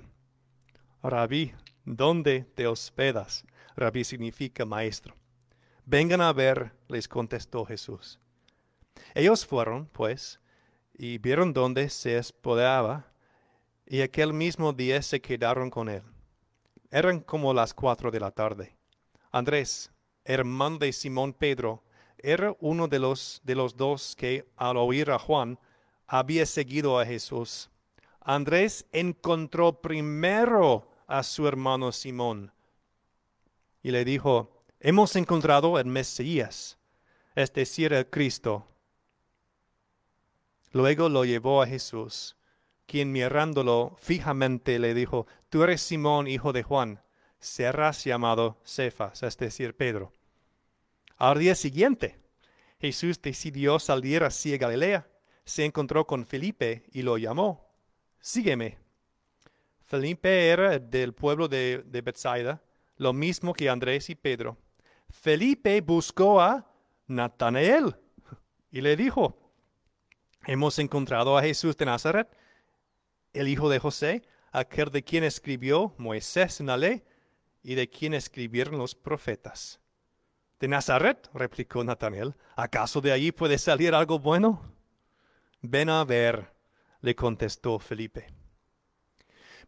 Rabí, 1.01 1.53
¿dónde 1.85 2.45
te 2.55 2.67
hospedas? 2.67 3.45
Rabí 3.75 4.03
significa 4.03 4.65
maestro. 4.65 5.15
Vengan 5.85 6.21
a 6.21 6.31
ver, 6.31 6.73
les 6.87 7.07
contestó 7.07 7.65
Jesús. 7.65 8.19
Ellos 9.15 9.45
fueron, 9.45 9.87
pues, 9.87 10.39
y 10.93 11.17
vieron 11.17 11.53
dónde 11.53 11.89
se 11.89 12.17
hospedaba, 12.17 13.11
y 13.87 14.01
aquel 14.01 14.33
mismo 14.33 14.71
día 14.73 15.01
se 15.01 15.19
quedaron 15.19 15.69
con 15.69 15.89
él. 15.89 16.03
Eran 16.91 17.21
como 17.21 17.53
las 17.53 17.73
cuatro 17.73 18.11
de 18.11 18.19
la 18.19 18.31
tarde. 18.31 18.75
Andrés, 19.31 19.89
hermano 20.25 20.77
de 20.77 20.91
Simón 20.91 21.31
Pedro, 21.31 21.81
era 22.17 22.53
uno 22.59 22.89
de 22.89 22.99
los, 22.99 23.39
de 23.45 23.55
los 23.55 23.77
dos 23.77 24.13
que, 24.17 24.45
al 24.57 24.75
oír 24.75 25.09
a 25.09 25.17
Juan, 25.17 25.57
había 26.05 26.45
seguido 26.45 26.99
a 26.99 27.05
Jesús. 27.05 27.69
Andrés 28.19 28.85
encontró 28.91 29.81
primero 29.81 30.85
a 31.07 31.23
su 31.23 31.47
hermano 31.47 31.93
Simón 31.93 32.51
y 33.81 33.91
le 33.91 34.03
dijo, 34.03 34.63
hemos 34.81 35.15
encontrado 35.15 35.79
el 35.79 35.85
Mesías, 35.85 36.77
es 37.35 37.53
decir, 37.53 37.93
el 37.93 38.09
Cristo. 38.09 38.67
Luego 40.73 41.07
lo 41.07 41.23
llevó 41.23 41.61
a 41.61 41.67
Jesús 41.67 42.35
quien 42.91 43.13
mirándolo 43.13 43.95
fijamente 43.97 44.77
le 44.77 44.93
dijo, 44.93 45.25
Tú 45.47 45.63
eres 45.63 45.81
Simón, 45.81 46.27
hijo 46.27 46.51
de 46.51 46.61
Juan, 46.61 47.01
serás 47.39 48.03
llamado 48.03 48.57
Cefas, 48.65 49.23
es 49.23 49.37
decir, 49.37 49.77
Pedro. 49.77 50.11
Al 51.15 51.39
día 51.39 51.55
siguiente, 51.55 52.19
Jesús 52.81 53.21
decidió 53.21 53.79
salir 53.79 54.25
hacia 54.25 54.57
Galilea. 54.57 55.07
Se 55.45 55.63
encontró 55.63 56.05
con 56.05 56.25
Felipe 56.25 56.83
y 56.91 57.03
lo 57.03 57.17
llamó, 57.17 57.65
Sígueme. 58.19 58.77
Felipe 59.85 60.49
era 60.49 60.77
del 60.77 61.13
pueblo 61.13 61.47
de, 61.47 61.85
de 61.85 62.01
Bethsaida, 62.01 62.61
lo 62.97 63.13
mismo 63.13 63.53
que 63.53 63.69
Andrés 63.69 64.09
y 64.09 64.15
Pedro. 64.15 64.57
Felipe 65.09 65.79
buscó 65.79 66.41
a 66.41 66.69
Natanael 67.07 67.95
y 68.69 68.81
le 68.81 68.97
dijo, 68.97 69.37
Hemos 70.45 70.77
encontrado 70.77 71.37
a 71.37 71.41
Jesús 71.41 71.77
de 71.77 71.85
Nazaret 71.85 72.40
el 73.33 73.47
hijo 73.47 73.69
de 73.69 73.79
José, 73.79 74.23
aquel 74.51 74.89
de 74.89 75.03
quien 75.03 75.23
escribió 75.23 75.93
Moisés 75.97 76.59
en 76.59 76.67
la 76.67 76.77
ley 76.77 77.03
y 77.63 77.75
de 77.75 77.89
quien 77.89 78.13
escribieron 78.13 78.77
los 78.77 78.95
profetas. 78.95 79.79
De 80.59 80.67
Nazaret, 80.67 81.29
replicó 81.33 81.83
Natanael, 81.83 82.35
¿acaso 82.55 83.01
de 83.01 83.11
allí 83.11 83.31
puede 83.31 83.57
salir 83.57 83.95
algo 83.95 84.19
bueno? 84.19 84.61
Ven 85.61 85.89
a 85.89 86.03
ver, 86.03 86.53
le 87.01 87.15
contestó 87.15 87.79
Felipe. 87.79 88.27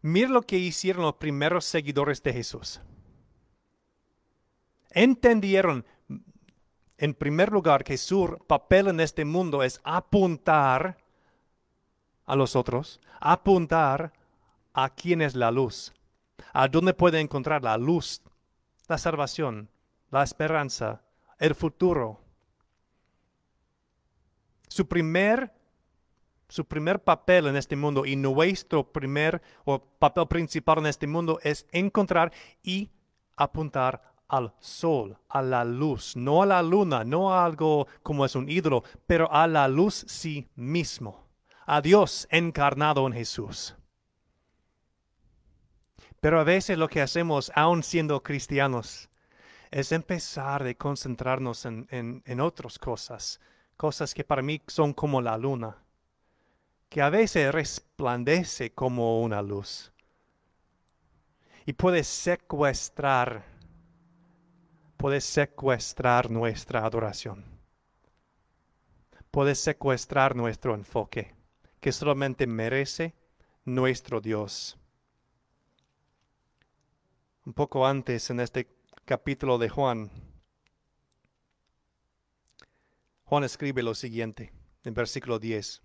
Mira 0.02 0.28
lo 0.28 0.42
que 0.42 0.58
hicieron 0.58 1.02
los 1.02 1.14
primeros 1.14 1.64
seguidores 1.64 2.22
de 2.22 2.32
Jesús. 2.32 2.80
Entendieron 4.90 5.84
en 6.98 7.14
primer 7.14 7.50
lugar, 7.50 7.84
que 7.84 7.96
su 7.96 8.38
papel 8.46 8.88
en 8.88 9.00
este 9.00 9.24
mundo 9.24 9.62
es 9.62 9.80
apuntar 9.84 10.96
a 12.26 12.36
los 12.36 12.56
otros, 12.56 13.00
apuntar 13.20 14.12
a 14.72 14.90
quién 14.90 15.22
es 15.22 15.34
la 15.34 15.50
luz, 15.50 15.92
a 16.52 16.68
dónde 16.68 16.94
puede 16.94 17.20
encontrar 17.20 17.62
la 17.62 17.76
luz, 17.76 18.22
la 18.88 18.98
salvación, 18.98 19.70
la 20.10 20.22
esperanza, 20.22 21.02
el 21.38 21.54
futuro. 21.54 22.20
Su 24.68 24.86
primer, 24.88 25.52
su 26.48 26.64
primer 26.64 27.02
papel 27.02 27.46
en 27.46 27.56
este 27.56 27.76
mundo 27.76 28.04
y 28.06 28.16
nuestro 28.16 28.92
primer 28.92 29.42
o 29.64 29.78
papel 29.80 30.26
principal 30.26 30.78
en 30.78 30.86
este 30.86 31.06
mundo 31.06 31.38
es 31.42 31.66
encontrar 31.70 32.32
y 32.62 32.90
apuntar 33.36 34.14
al 34.28 34.54
sol, 34.58 35.18
a 35.28 35.42
la 35.42 35.64
luz, 35.64 36.16
no 36.16 36.42
a 36.42 36.46
la 36.46 36.62
luna, 36.62 37.04
no 37.04 37.32
a 37.32 37.44
algo 37.44 37.86
como 38.02 38.24
es 38.24 38.34
un 38.34 38.48
ídolo, 38.48 38.82
pero 39.06 39.30
a 39.32 39.46
la 39.46 39.68
luz 39.68 40.04
sí 40.08 40.48
mismo, 40.56 41.23
a 41.66 41.80
Dios 41.80 42.26
encarnado 42.30 43.06
en 43.06 43.12
Jesús. 43.12 43.74
Pero 46.20 46.40
a 46.40 46.44
veces 46.44 46.78
lo 46.78 46.88
que 46.88 47.02
hacemos, 47.02 47.52
aun 47.54 47.82
siendo 47.82 48.22
cristianos, 48.22 49.08
es 49.70 49.92
empezar 49.92 50.66
a 50.66 50.74
concentrarnos 50.74 51.64
en, 51.66 51.86
en 52.24 52.40
otras 52.40 52.78
cosas, 52.78 53.40
cosas 53.76 54.14
que 54.14 54.24
para 54.24 54.42
mí 54.42 54.62
son 54.66 54.92
como 54.92 55.20
la 55.20 55.36
luna, 55.36 55.76
que 56.88 57.02
a 57.02 57.10
veces 57.10 57.52
resplandece 57.52 58.72
como 58.72 59.20
una 59.20 59.42
luz 59.42 59.92
y 61.66 61.72
puede 61.72 62.04
secuestrar 62.04 63.54
puede 64.96 65.20
secuestrar 65.20 66.30
nuestra 66.30 66.82
adoración. 66.86 67.44
Puede 69.30 69.54
secuestrar 69.54 70.34
nuestro 70.34 70.74
enfoque, 70.74 71.34
que 71.84 71.92
solamente 71.92 72.46
merece 72.46 73.12
nuestro 73.66 74.22
Dios. 74.22 74.78
Un 77.44 77.52
poco 77.52 77.86
antes 77.86 78.30
en 78.30 78.40
este 78.40 78.66
capítulo 79.04 79.58
de 79.58 79.68
Juan, 79.68 80.10
Juan 83.24 83.44
escribe 83.44 83.82
lo 83.82 83.94
siguiente 83.94 84.50
en 84.82 84.94
versículo 84.94 85.38
10. 85.38 85.82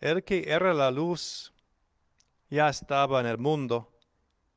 El 0.00 0.22
que 0.22 0.44
era 0.46 0.74
la 0.74 0.90
luz 0.90 1.54
ya 2.50 2.68
estaba 2.68 3.20
en 3.20 3.28
el 3.28 3.38
mundo, 3.38 3.90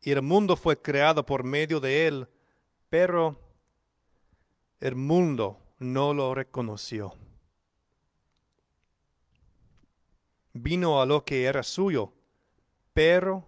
y 0.02 0.12
el 0.12 0.22
mundo 0.22 0.58
fue 0.58 0.82
creado 0.82 1.26
por 1.26 1.46
medio 1.46 1.80
de 1.80 2.08
él, 2.08 2.28
pero 2.90 3.40
el 4.82 4.98
mundo 4.98 5.58
no 5.80 6.14
lo 6.14 6.36
reconoció. 6.36 7.16
Vino 10.58 11.02
a 11.02 11.06
lo 11.06 11.24
que 11.24 11.44
era 11.44 11.62
suyo, 11.62 12.14
pero 12.94 13.48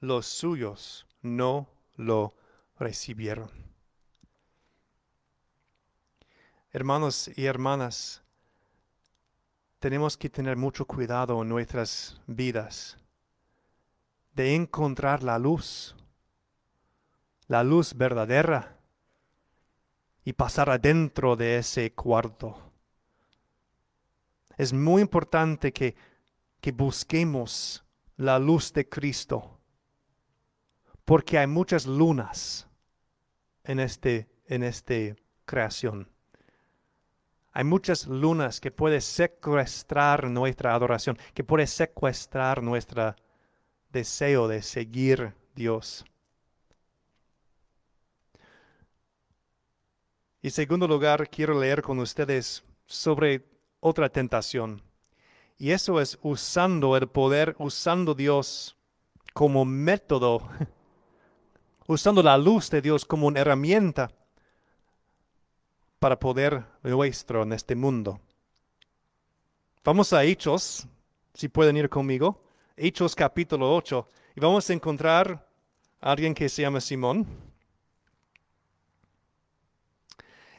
los 0.00 0.26
suyos 0.26 1.06
no 1.22 1.68
lo 1.94 2.34
recibieron. 2.78 3.50
Hermanos 6.72 7.30
y 7.36 7.46
hermanas, 7.46 8.22
tenemos 9.78 10.16
que 10.16 10.28
tener 10.28 10.56
mucho 10.56 10.84
cuidado 10.84 11.40
en 11.40 11.48
nuestras 11.48 12.20
vidas 12.26 12.98
de 14.34 14.54
encontrar 14.54 15.22
la 15.22 15.38
luz 15.38 15.94
la 17.52 17.62
luz 17.62 17.92
verdadera 17.94 18.78
y 20.24 20.32
pasar 20.32 20.70
adentro 20.70 21.36
de 21.36 21.58
ese 21.58 21.92
cuarto. 21.92 22.72
Es 24.56 24.72
muy 24.72 25.02
importante 25.02 25.70
que, 25.70 25.94
que 26.62 26.72
busquemos 26.72 27.84
la 28.16 28.38
luz 28.38 28.72
de 28.72 28.88
Cristo, 28.88 29.58
porque 31.04 31.36
hay 31.36 31.46
muchas 31.46 31.84
lunas 31.84 32.66
en 33.64 33.80
este 33.80 34.30
en 34.46 34.62
esta 34.62 34.94
creación. 35.44 36.08
Hay 37.52 37.64
muchas 37.64 38.06
lunas 38.06 38.60
que 38.60 38.70
pueden 38.70 39.00
secuestrar 39.00 40.30
nuestra 40.30 40.74
adoración, 40.74 41.18
que 41.34 41.44
pueden 41.44 41.66
secuestrar 41.66 42.62
nuestro 42.62 43.14
deseo 43.90 44.46
de 44.46 44.62
seguir 44.62 45.34
Dios. 45.54 46.04
Y 50.40 50.50
segundo 50.50 50.86
lugar, 50.86 51.28
quiero 51.28 51.58
leer 51.58 51.82
con 51.82 51.98
ustedes 51.98 52.64
sobre 52.86 53.44
otra 53.80 54.08
tentación. 54.08 54.91
Y 55.62 55.70
eso 55.70 56.00
es 56.00 56.18
usando 56.22 56.96
el 56.96 57.06
poder, 57.06 57.54
usando 57.56 58.16
Dios 58.16 58.76
como 59.32 59.64
método, 59.64 60.42
usando 61.86 62.20
la 62.20 62.36
luz 62.36 62.68
de 62.68 62.82
Dios 62.82 63.04
como 63.04 63.28
una 63.28 63.38
herramienta 63.38 64.10
para 66.00 66.18
poder 66.18 66.64
nuestro 66.82 67.44
en 67.44 67.52
este 67.52 67.76
mundo. 67.76 68.20
Vamos 69.84 70.12
a 70.12 70.24
Hechos, 70.24 70.84
si 71.32 71.46
pueden 71.48 71.76
ir 71.76 71.88
conmigo, 71.88 72.42
Hechos 72.76 73.14
capítulo 73.14 73.72
8, 73.76 74.08
y 74.34 74.40
vamos 74.40 74.68
a 74.68 74.72
encontrar 74.72 75.46
a 76.00 76.10
alguien 76.10 76.34
que 76.34 76.48
se 76.48 76.62
llama 76.62 76.80
Simón. 76.80 77.24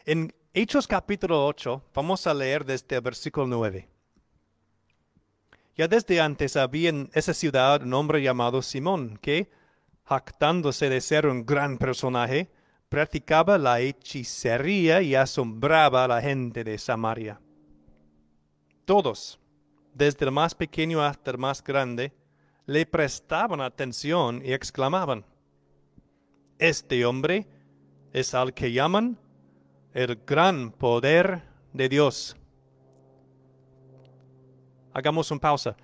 En 0.06 0.34
Hechos 0.54 0.88
capítulo 0.88 1.46
8, 1.46 1.84
vamos 1.94 2.26
a 2.26 2.34
leer 2.34 2.64
desde 2.64 2.96
el 2.96 3.02
versículo 3.02 3.46
9. 3.48 3.90
Ya 5.76 5.88
desde 5.88 6.22
antes 6.22 6.56
había 6.56 6.90
en 6.90 7.10
esa 7.14 7.34
ciudad 7.34 7.82
un 7.82 7.94
hombre 7.94 8.22
llamado 8.22 8.62
Simón, 8.62 9.18
que, 9.22 9.50
jactándose 10.06 10.90
de 10.90 11.02
ser 11.02 11.26
un 11.26 11.46
gran 11.46 11.78
personaje, 11.78 12.52
practicaba 12.90 13.58
la 13.58 13.80
hechicería 13.80 15.02
y 15.02 15.16
asombraba 15.16 16.04
a 16.04 16.08
la 16.08 16.22
gente 16.22 16.64
de 16.64 16.78
Samaria. 16.78 17.42
Todos, 18.86 19.40
desde 19.94 20.26
el 20.26 20.32
más 20.32 20.54
pequeño 20.54 21.04
hasta 21.04 21.32
el 21.32 21.40
más 21.40 21.64
grande, 21.64 22.14
le 22.68 22.86
prestaban 22.86 23.62
atención 23.62 24.42
y 24.46 24.54
exclamaban, 24.54 25.26
Este 26.60 27.04
hombre 27.04 27.48
es 28.12 28.36
al 28.36 28.54
que 28.54 28.72
llaman 28.72 29.18
el 29.94 30.22
gran 30.26 30.72
poder 30.72 31.42
de 31.74 31.90
Dios. 31.90 32.38
Hagamos 34.94 35.32
una 35.32 35.42
pausa. 35.42 35.76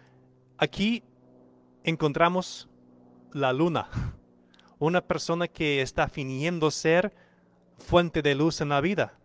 Aquí 0.57 1.03
encontramos 1.83 2.69
la 3.33 3.51
luna, 3.53 3.89
una 4.79 5.01
persona 5.01 5.47
que 5.47 5.81
está 5.81 6.07
fingiendo 6.07 6.69
ser 6.69 7.13
fuente 7.77 8.21
de 8.21 8.35
luz 8.35 8.61
en 8.61 8.69
la 8.69 8.81
vida. 8.81 9.17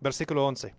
Versículo 0.00 0.46
11. 0.46 0.74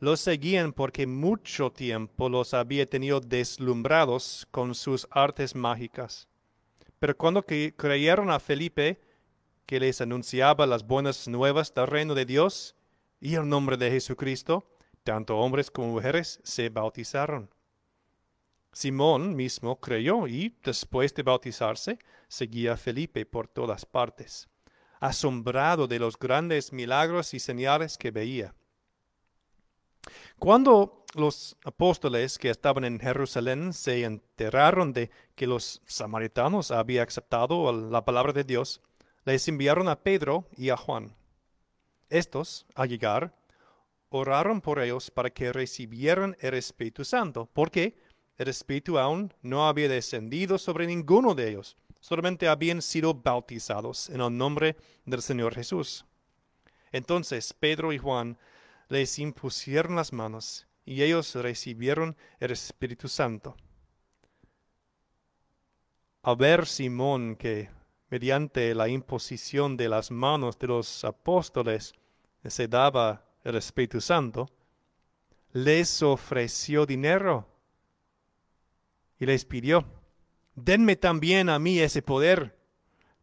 Los 0.00 0.20
seguían 0.20 0.72
porque 0.72 1.06
mucho 1.06 1.70
tiempo 1.70 2.28
los 2.28 2.54
había 2.54 2.86
tenido 2.86 3.20
deslumbrados 3.20 4.46
con 4.50 4.74
sus 4.74 5.08
artes 5.10 5.54
mágicas. 5.54 6.28
Pero 6.98 7.16
cuando 7.16 7.44
creyeron 7.44 8.30
a 8.30 8.38
Felipe, 8.38 9.00
que 9.66 9.80
les 9.80 10.00
anunciaba 10.00 10.66
las 10.66 10.86
buenas 10.86 11.28
nuevas 11.28 11.74
del 11.74 11.86
reino 11.86 12.14
de 12.14 12.24
Dios 12.24 12.74
y 13.20 13.34
el 13.34 13.48
nombre 13.48 13.76
de 13.76 13.90
Jesucristo, 13.90 14.64
tanto 15.04 15.38
hombres 15.38 15.70
como 15.70 15.88
mujeres 15.88 16.40
se 16.44 16.68
bautizaron. 16.68 17.50
Simón 18.72 19.34
mismo 19.34 19.80
creyó 19.80 20.26
y, 20.28 20.56
después 20.62 21.14
de 21.14 21.22
bautizarse, 21.22 21.98
seguía 22.28 22.74
a 22.74 22.76
Felipe 22.76 23.26
por 23.26 23.48
todas 23.48 23.84
partes, 23.84 24.48
asombrado 25.00 25.88
de 25.88 25.98
los 25.98 26.18
grandes 26.18 26.72
milagros 26.72 27.34
y 27.34 27.40
señales 27.40 27.98
que 27.98 28.10
veía. 28.10 28.54
Cuando 30.38 31.04
los 31.14 31.56
apóstoles 31.64 32.38
que 32.38 32.50
estaban 32.50 32.84
en 32.84 33.00
Jerusalén 33.00 33.72
se 33.72 34.04
enteraron 34.04 34.92
de 34.92 35.10
que 35.34 35.46
los 35.46 35.82
samaritanos 35.86 36.70
habían 36.70 37.08
aceptado 37.08 37.72
la 37.72 38.04
palabra 38.04 38.32
de 38.32 38.44
Dios, 38.44 38.80
les 39.24 39.48
enviaron 39.48 39.88
a 39.88 40.00
Pedro 40.00 40.46
y 40.56 40.70
a 40.70 40.76
Juan. 40.76 41.14
Estos, 42.10 42.66
al 42.74 42.88
llegar, 42.88 43.34
oraron 44.10 44.60
por 44.60 44.80
ellos 44.80 45.10
para 45.10 45.30
que 45.30 45.52
recibieran 45.52 46.36
el 46.40 46.54
Espíritu 46.54 47.04
Santo, 47.04 47.48
porque 47.52 47.96
el 48.36 48.48
Espíritu 48.48 48.98
aún 48.98 49.32
no 49.42 49.68
había 49.68 49.88
descendido 49.88 50.58
sobre 50.58 50.86
ninguno 50.86 51.34
de 51.34 51.50
ellos, 51.50 51.76
solamente 52.00 52.48
habían 52.48 52.80
sido 52.82 53.14
bautizados 53.14 54.08
en 54.10 54.20
el 54.20 54.36
nombre 54.36 54.76
del 55.04 55.22
Señor 55.22 55.54
Jesús. 55.54 56.04
Entonces 56.92 57.52
Pedro 57.52 57.92
y 57.92 57.98
Juan 57.98 58.38
les 58.88 59.18
impusieron 59.18 59.96
las 59.96 60.12
manos 60.12 60.66
y 60.84 61.02
ellos 61.02 61.34
recibieron 61.34 62.16
el 62.40 62.52
Espíritu 62.52 63.08
Santo. 63.08 63.56
Al 66.22 66.36
ver 66.36 66.66
Simón 66.66 67.36
que 67.36 67.68
mediante 68.10 68.74
la 68.74 68.88
imposición 68.88 69.76
de 69.76 69.88
las 69.88 70.10
manos 70.10 70.58
de 70.58 70.68
los 70.68 71.04
apóstoles, 71.04 71.92
se 72.44 72.68
daba 72.68 73.27
el 73.48 73.56
Espíritu 73.56 74.00
Santo, 74.00 74.48
les 75.52 76.02
ofreció 76.02 76.86
dinero 76.86 77.46
y 79.18 79.26
les 79.26 79.44
pidió, 79.44 79.84
denme 80.54 80.96
también 80.96 81.48
a 81.48 81.58
mí 81.58 81.78
ese 81.78 82.02
poder 82.02 82.58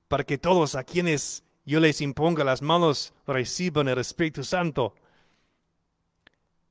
para 0.07 0.23
que 0.23 0.38
todos 0.38 0.75
a 0.75 0.83
quienes 0.83 1.43
yo 1.65 1.79
les 1.79 2.01
imponga 2.01 2.43
las 2.43 2.61
manos 2.61 3.13
reciban 3.25 3.88
el 3.88 3.97
Espíritu 3.97 4.43
Santo. 4.43 4.95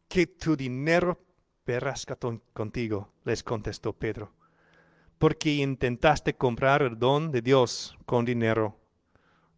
Que 0.09 0.27
tu 0.27 0.57
dinero 0.57 1.19
perrazca 1.65 2.17
contigo, 2.53 3.13
les 3.25 3.43
contestó 3.43 3.93
Pedro, 3.93 4.33
porque 5.19 5.55
intentaste 5.55 6.35
comprar 6.35 6.83
el 6.83 6.99
don 6.99 7.33
de 7.33 7.43
Dios 7.43 7.97
con 8.07 8.25
dinero. 8.25 8.79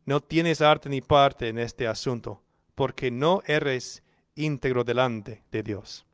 No 0.07 0.21
tienes 0.21 0.63
arte 0.63 0.89
ni 0.89 1.01
parte 1.01 1.49
en 1.49 1.59
este 1.59 1.87
asunto, 1.87 2.43
porque 2.77 3.11
no 3.11 3.43
eres 3.47 4.05
íntegro 4.37 4.85
delante 4.85 5.43
de 5.51 5.63
Dios. 5.65 6.07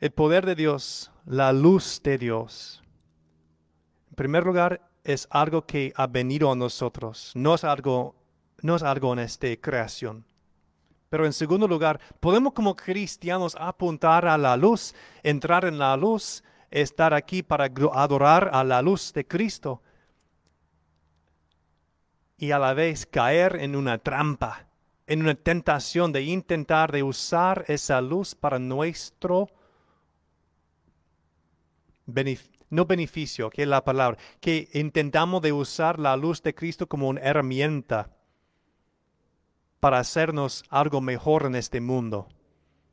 El 0.00 0.10
poder 0.12 0.46
de 0.46 0.54
Dios, 0.54 1.12
la 1.26 1.52
luz 1.52 2.00
de 2.02 2.16
Dios, 2.16 2.82
en 4.08 4.16
primer 4.16 4.44
lugar, 4.44 4.80
es 5.04 5.28
algo 5.30 5.66
que 5.66 5.92
ha 5.94 6.06
venido 6.06 6.50
a 6.50 6.56
nosotros, 6.56 7.32
no 7.34 7.54
es 7.54 7.64
algo, 7.64 8.14
no 8.62 8.76
es 8.76 8.82
algo 8.82 9.12
en 9.12 9.18
esta 9.18 9.54
creación. 9.60 10.24
Pero 11.10 11.26
en 11.26 11.34
segundo 11.34 11.68
lugar, 11.68 12.00
podemos 12.20 12.54
como 12.54 12.74
cristianos 12.74 13.54
apuntar 13.60 14.26
a 14.26 14.38
la 14.38 14.56
luz, 14.56 14.94
entrar 15.22 15.66
en 15.66 15.78
la 15.78 15.94
luz, 15.98 16.42
estar 16.70 17.12
aquí 17.12 17.42
para 17.42 17.70
adorar 17.92 18.50
a 18.54 18.64
la 18.64 18.80
luz 18.80 19.12
de 19.12 19.26
Cristo 19.26 19.82
y 22.40 22.52
a 22.52 22.58
la 22.58 22.72
vez 22.72 23.04
caer 23.04 23.56
en 23.60 23.76
una 23.76 23.98
trampa, 23.98 24.66
en 25.06 25.20
una 25.20 25.34
tentación 25.34 26.10
de 26.10 26.22
intentar 26.22 26.90
de 26.90 27.02
usar 27.02 27.66
esa 27.68 28.00
luz 28.00 28.34
para 28.34 28.58
nuestro 28.58 29.50
no 32.70 32.86
beneficio, 32.86 33.50
que 33.50 33.62
es 33.62 33.68
la 33.68 33.84
palabra, 33.84 34.16
que 34.40 34.70
intentamos 34.72 35.42
de 35.42 35.52
usar 35.52 35.98
la 35.98 36.16
luz 36.16 36.42
de 36.42 36.54
Cristo 36.54 36.88
como 36.88 37.08
una 37.08 37.20
herramienta 37.20 38.10
para 39.78 39.98
hacernos 39.98 40.64
algo 40.70 41.02
mejor 41.02 41.44
en 41.44 41.56
este 41.56 41.82
mundo, 41.82 42.26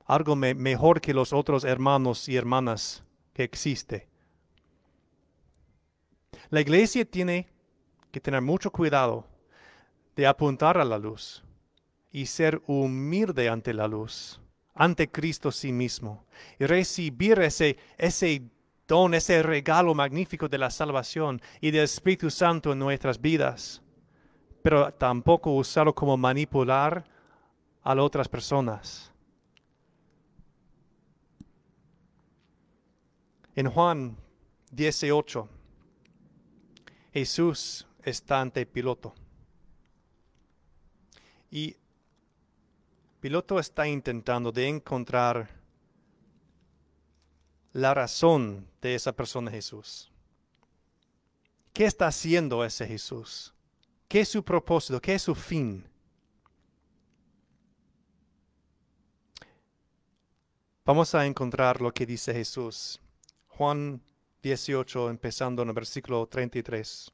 algo 0.05 0.35
mejor 0.35 0.99
que 0.99 1.13
los 1.13 1.31
otros 1.31 1.63
hermanos 1.63 2.27
y 2.27 2.35
hermanas 2.35 3.05
que 3.31 3.45
existe. 3.45 4.09
La 6.49 6.59
iglesia 6.59 7.05
tiene 7.05 7.47
que 8.11 8.19
tener 8.19 8.41
mucho 8.41 8.71
cuidado 8.71 9.36
de 10.17 10.25
apuntar 10.25 10.79
a 10.79 10.83
la 10.83 10.97
luz 10.97 11.43
y 12.11 12.25
ser 12.25 12.59
humilde 12.65 13.49
ante 13.49 13.71
la 13.71 13.87
luz, 13.87 14.41
ante 14.73 15.09
Cristo 15.09 15.51
sí 15.51 15.71
mismo, 15.71 16.25
y 16.59 16.65
recibir 16.65 17.39
ese, 17.39 17.77
ese 17.99 18.41
don, 18.87 19.13
ese 19.13 19.43
regalo 19.43 19.93
magnífico 19.93 20.49
de 20.49 20.57
la 20.57 20.71
salvación 20.71 21.39
y 21.61 21.69
del 21.69 21.83
Espíritu 21.83 22.31
Santo 22.31 22.73
en 22.73 22.79
nuestras 22.79 23.21
vidas, 23.21 23.83
pero 24.63 24.91
tampoco 24.91 25.51
usarlo 25.51 25.93
como 25.93 26.17
manipular 26.17 27.05
a 27.83 27.93
otras 27.93 28.27
personas. 28.27 29.11
En 33.53 33.69
Juan 33.69 34.17
18, 34.71 35.47
Jesús 37.13 37.87
está 38.03 38.41
ante 38.41 38.65
Piloto. 38.65 39.13
Y 41.49 41.75
Piloto 43.19 43.59
está 43.59 43.87
intentando 43.87 44.51
de 44.51 44.67
encontrar 44.67 45.49
la 47.73 47.93
razón 47.93 48.67
de 48.81 48.95
esa 48.95 49.11
persona 49.11 49.51
Jesús. 49.51 50.11
¿Qué 51.73 51.85
está 51.85 52.07
haciendo 52.07 52.63
ese 52.63 52.87
Jesús? 52.87 53.53
¿Qué 54.07 54.21
es 54.21 54.29
su 54.29 54.43
propósito? 54.43 55.01
¿Qué 55.01 55.15
es 55.15 55.21
su 55.21 55.35
fin? 55.35 55.87
Vamos 60.85 61.13
a 61.13 61.25
encontrar 61.25 61.81
lo 61.81 61.93
que 61.93 62.05
dice 62.05 62.33
Jesús. 62.33 62.99
Juan 63.47 64.01
18, 64.41 65.09
empezando 65.09 65.61
en 65.61 65.67
el 65.67 65.73
versículo 65.73 66.25
33. 66.27 67.11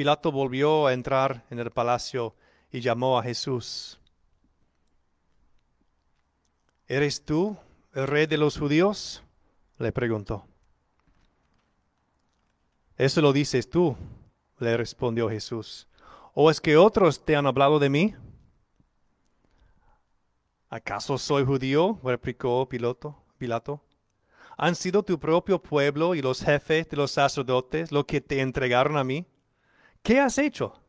Pilato 0.00 0.32
volvió 0.32 0.86
a 0.86 0.94
entrar 0.94 1.44
en 1.50 1.58
el 1.58 1.70
palacio 1.70 2.34
y 2.72 2.80
llamó 2.80 3.18
a 3.18 3.22
Jesús. 3.22 4.00
¿Eres 6.88 7.22
tú 7.22 7.54
el 7.92 8.06
rey 8.06 8.24
de 8.24 8.38
los 8.38 8.58
judíos? 8.58 9.22
le 9.76 9.92
preguntó. 9.92 10.46
Eso 12.96 13.20
lo 13.20 13.34
dices 13.34 13.68
tú, 13.68 13.94
le 14.58 14.74
respondió 14.78 15.28
Jesús. 15.28 15.86
¿O 16.32 16.50
es 16.50 16.62
que 16.62 16.78
otros 16.78 17.22
te 17.22 17.36
han 17.36 17.46
hablado 17.46 17.78
de 17.78 17.90
mí? 17.90 18.14
¿Acaso 20.70 21.18
soy 21.18 21.44
judío? 21.44 22.00
replicó 22.02 22.66
Piloto, 22.66 23.22
Pilato. 23.36 23.84
¿Han 24.56 24.76
sido 24.76 25.02
tu 25.02 25.20
propio 25.20 25.62
pueblo 25.62 26.14
y 26.14 26.22
los 26.22 26.40
jefes 26.40 26.88
de 26.88 26.96
los 26.96 27.10
sacerdotes 27.10 27.92
lo 27.92 28.06
que 28.06 28.22
te 28.22 28.40
entregaron 28.40 28.96
a 28.96 29.04
mí? 29.04 29.26
¿Qué 30.02 30.18
has 30.18 30.38
hecho? 30.38 30.80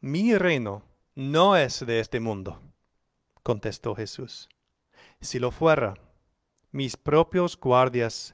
Mi 0.00 0.36
reino 0.36 0.82
no 1.14 1.56
es 1.56 1.84
de 1.86 2.00
este 2.00 2.20
mundo, 2.20 2.60
contestó 3.42 3.94
Jesús. 3.94 4.48
Si 5.20 5.38
lo 5.38 5.50
fuera, 5.50 5.94
mis 6.72 6.96
propios 6.96 7.58
guardias 7.58 8.32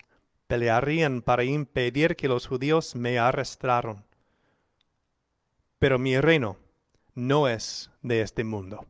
pelearían 0.48 1.22
para 1.22 1.44
impedir 1.44 2.16
que 2.16 2.28
los 2.28 2.46
judíos 2.46 2.96
me 2.96 3.18
arrestaran. 3.18 4.04
Pero 5.78 5.98
mi 5.98 6.18
reino 6.18 6.56
no 7.14 7.46
es 7.46 7.90
de 8.02 8.22
este 8.22 8.42
mundo. 8.42 8.84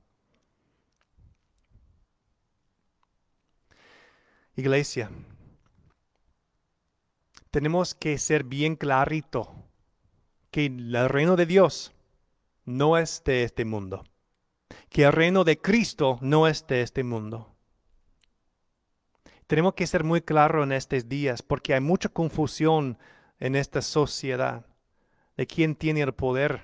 Iglesia, 4.56 5.10
tenemos 7.50 7.94
que 7.94 8.18
ser 8.18 8.44
bien 8.44 8.74
clarito 8.74 9.57
que 10.50 10.66
el 10.66 11.08
reino 11.08 11.36
de 11.36 11.46
Dios 11.46 11.92
no 12.64 12.96
es 12.96 13.22
de 13.24 13.42
este 13.44 13.64
mundo, 13.64 14.04
que 14.88 15.04
el 15.04 15.12
reino 15.12 15.44
de 15.44 15.58
Cristo 15.58 16.18
no 16.20 16.46
es 16.46 16.66
de 16.66 16.82
este 16.82 17.04
mundo. 17.04 17.54
Tenemos 19.46 19.74
que 19.74 19.86
ser 19.86 20.04
muy 20.04 20.20
claros 20.20 20.64
en 20.64 20.72
estos 20.72 21.08
días 21.08 21.42
porque 21.42 21.74
hay 21.74 21.80
mucha 21.80 22.08
confusión 22.08 22.98
en 23.40 23.56
esta 23.56 23.80
sociedad 23.80 24.66
de 25.36 25.46
quién 25.46 25.74
tiene 25.74 26.02
el 26.02 26.12
poder 26.12 26.60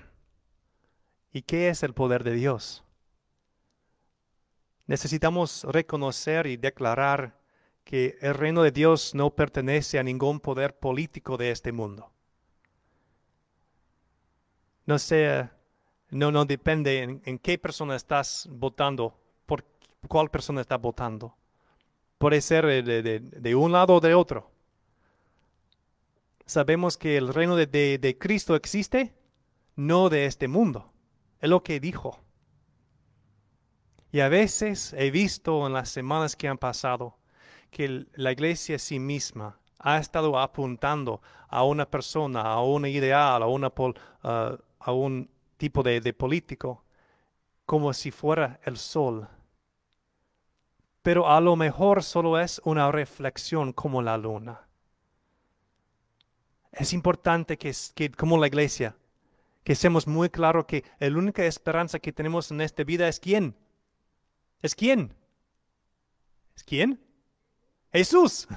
y 1.31 1.41
qué 1.41 1.69
es 1.69 1.81
el 1.83 1.93
poder 1.93 2.23
de 2.23 2.33
Dios. 2.33 2.83
Necesitamos 4.85 5.63
reconocer 5.63 6.45
y 6.45 6.57
declarar 6.57 7.39
que 7.83 8.17
el 8.21 8.35
reino 8.35 8.61
de 8.61 8.71
Dios 8.71 9.15
no 9.15 9.31
pertenece 9.31 9.97
a 9.97 10.03
ningún 10.03 10.39
poder 10.39 10.77
político 10.77 11.37
de 11.37 11.49
este 11.49 11.71
mundo 11.71 12.14
no 14.85 14.99
sea, 14.99 15.55
no, 16.09 16.31
no 16.31 16.45
depende 16.45 17.19
en, 17.23 17.39
qué 17.39 17.57
persona 17.57 17.95
estás 17.95 18.47
votando, 18.51 19.17
por 19.45 19.65
cuál 20.07 20.29
persona 20.29 20.61
está 20.61 20.77
votando. 20.77 21.35
Puede 22.17 22.41
ser 22.41 22.65
de, 22.65 23.55
un 23.55 23.71
lado 23.71 23.95
o 23.95 23.99
de 23.99 24.13
otro. 24.13 24.51
Sabemos 26.45 26.97
que 26.97 27.17
el 27.17 27.33
reino 27.33 27.55
de, 27.55 27.65
de 27.65 28.17
Cristo 28.17 28.55
existe, 28.55 29.15
no 29.75 30.09
de 30.09 30.25
este 30.25 30.47
mundo. 30.47 30.93
Es 31.39 31.49
lo 31.49 31.63
que 31.63 31.79
dijo. 31.79 32.19
Y 34.11 34.21
a 34.21 34.29
veces 34.29 34.93
he 34.93 35.11
visto 35.11 35.67
en 35.67 35.73
las 35.73 35.89
semanas 35.89 36.35
que 36.35 36.47
han 36.47 36.57
pasado 36.57 37.17
que 37.69 38.05
la 38.13 38.31
iglesia 38.31 38.79
sí 38.79 38.99
misma 38.99 39.59
ha 39.79 39.97
estado 39.97 40.39
apuntando 40.39 41.21
a 41.49 41.63
una 41.63 41.85
persona, 41.85 42.41
a 42.41 42.61
una 42.61 42.87
ideal, 42.87 43.43
a 43.43 43.47
una, 43.47 43.67
uh, 43.67 44.57
a 44.85 44.91
un 44.91 45.31
tipo 45.57 45.81
de, 45.81 46.13
político 46.13 46.83
como 47.65 47.91
si 47.91 48.11
fuera 48.11 48.59
el 48.63 48.77
sol. 48.77 49.27
Pero 51.01 51.27
a 51.27 51.41
lo 51.41 51.55
mejor 51.55 52.03
solo 52.03 52.39
es 52.39 52.61
una 52.63 52.91
reflexión 52.91 53.73
como 53.73 54.03
la 54.03 54.15
luna. 54.17 54.67
Es 56.71 56.93
importante 56.93 57.57
que, 57.57 57.73
que 57.95 58.11
como 58.11 58.37
la 58.37 58.45
iglesia, 58.45 58.95
que 59.63 59.73
seamos 59.73 60.05
muy 60.05 60.29
claros 60.29 60.65
que 60.65 60.83
la 60.99 61.17
única 61.17 61.43
esperanza 61.45 61.97
que 61.97 62.13
tenemos 62.13 62.51
en 62.51 62.61
esta 62.61 62.83
vida 62.83 63.07
es 63.07 63.19
quién. 63.19 63.55
¿Es 64.61 64.75
quién? 64.75 65.15
¿Quién? 66.63 66.99
Jesús. 67.91 68.47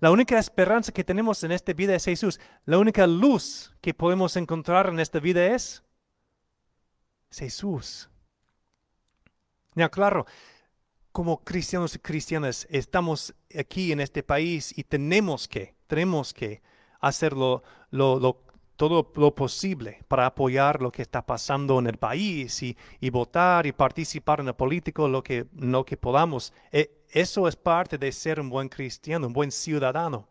La 0.00 0.10
única 0.10 0.38
esperanza 0.38 0.92
que 0.92 1.04
tenemos 1.04 1.42
en 1.44 1.52
esta 1.52 1.72
vida 1.72 1.94
es 1.94 2.04
Jesús. 2.04 2.40
La 2.64 2.78
única 2.78 3.06
luz 3.06 3.74
que 3.80 3.94
podemos 3.94 4.36
encontrar 4.36 4.88
en 4.88 5.00
esta 5.00 5.20
vida 5.20 5.46
es, 5.46 5.82
Jesús. 7.30 8.08
Ya, 9.74 9.88
claro, 9.88 10.26
como 11.12 11.42
cristianos 11.42 11.94
y 11.94 11.98
cristianas 11.98 12.66
estamos 12.70 13.34
aquí 13.58 13.92
en 13.92 14.00
este 14.00 14.22
país 14.22 14.76
y 14.76 14.84
tenemos 14.84 15.48
que, 15.48 15.74
tenemos 15.86 16.32
que 16.32 16.62
hacerlo 17.00 17.62
lo, 17.90 18.42
todo 18.80 19.12
lo 19.16 19.34
posible 19.34 20.02
para 20.08 20.24
apoyar 20.24 20.80
lo 20.80 20.90
que 20.90 21.02
está 21.02 21.20
pasando 21.20 21.78
en 21.78 21.86
el 21.86 21.98
país 21.98 22.62
y, 22.62 23.10
votar 23.10 23.66
y 23.66 23.72
participar 23.72 24.40
en 24.40 24.48
el 24.48 24.54
político 24.54 25.06
lo 25.06 25.22
que, 25.22 25.44
lo 25.54 25.84
que 25.84 25.98
podamos. 25.98 26.54
E, 26.72 27.04
eso 27.10 27.46
es 27.46 27.56
parte 27.56 27.98
de 27.98 28.10
ser 28.10 28.40
un 28.40 28.48
buen 28.48 28.70
cristiano, 28.70 29.26
un 29.26 29.34
buen 29.34 29.52
ciudadano. 29.52 30.26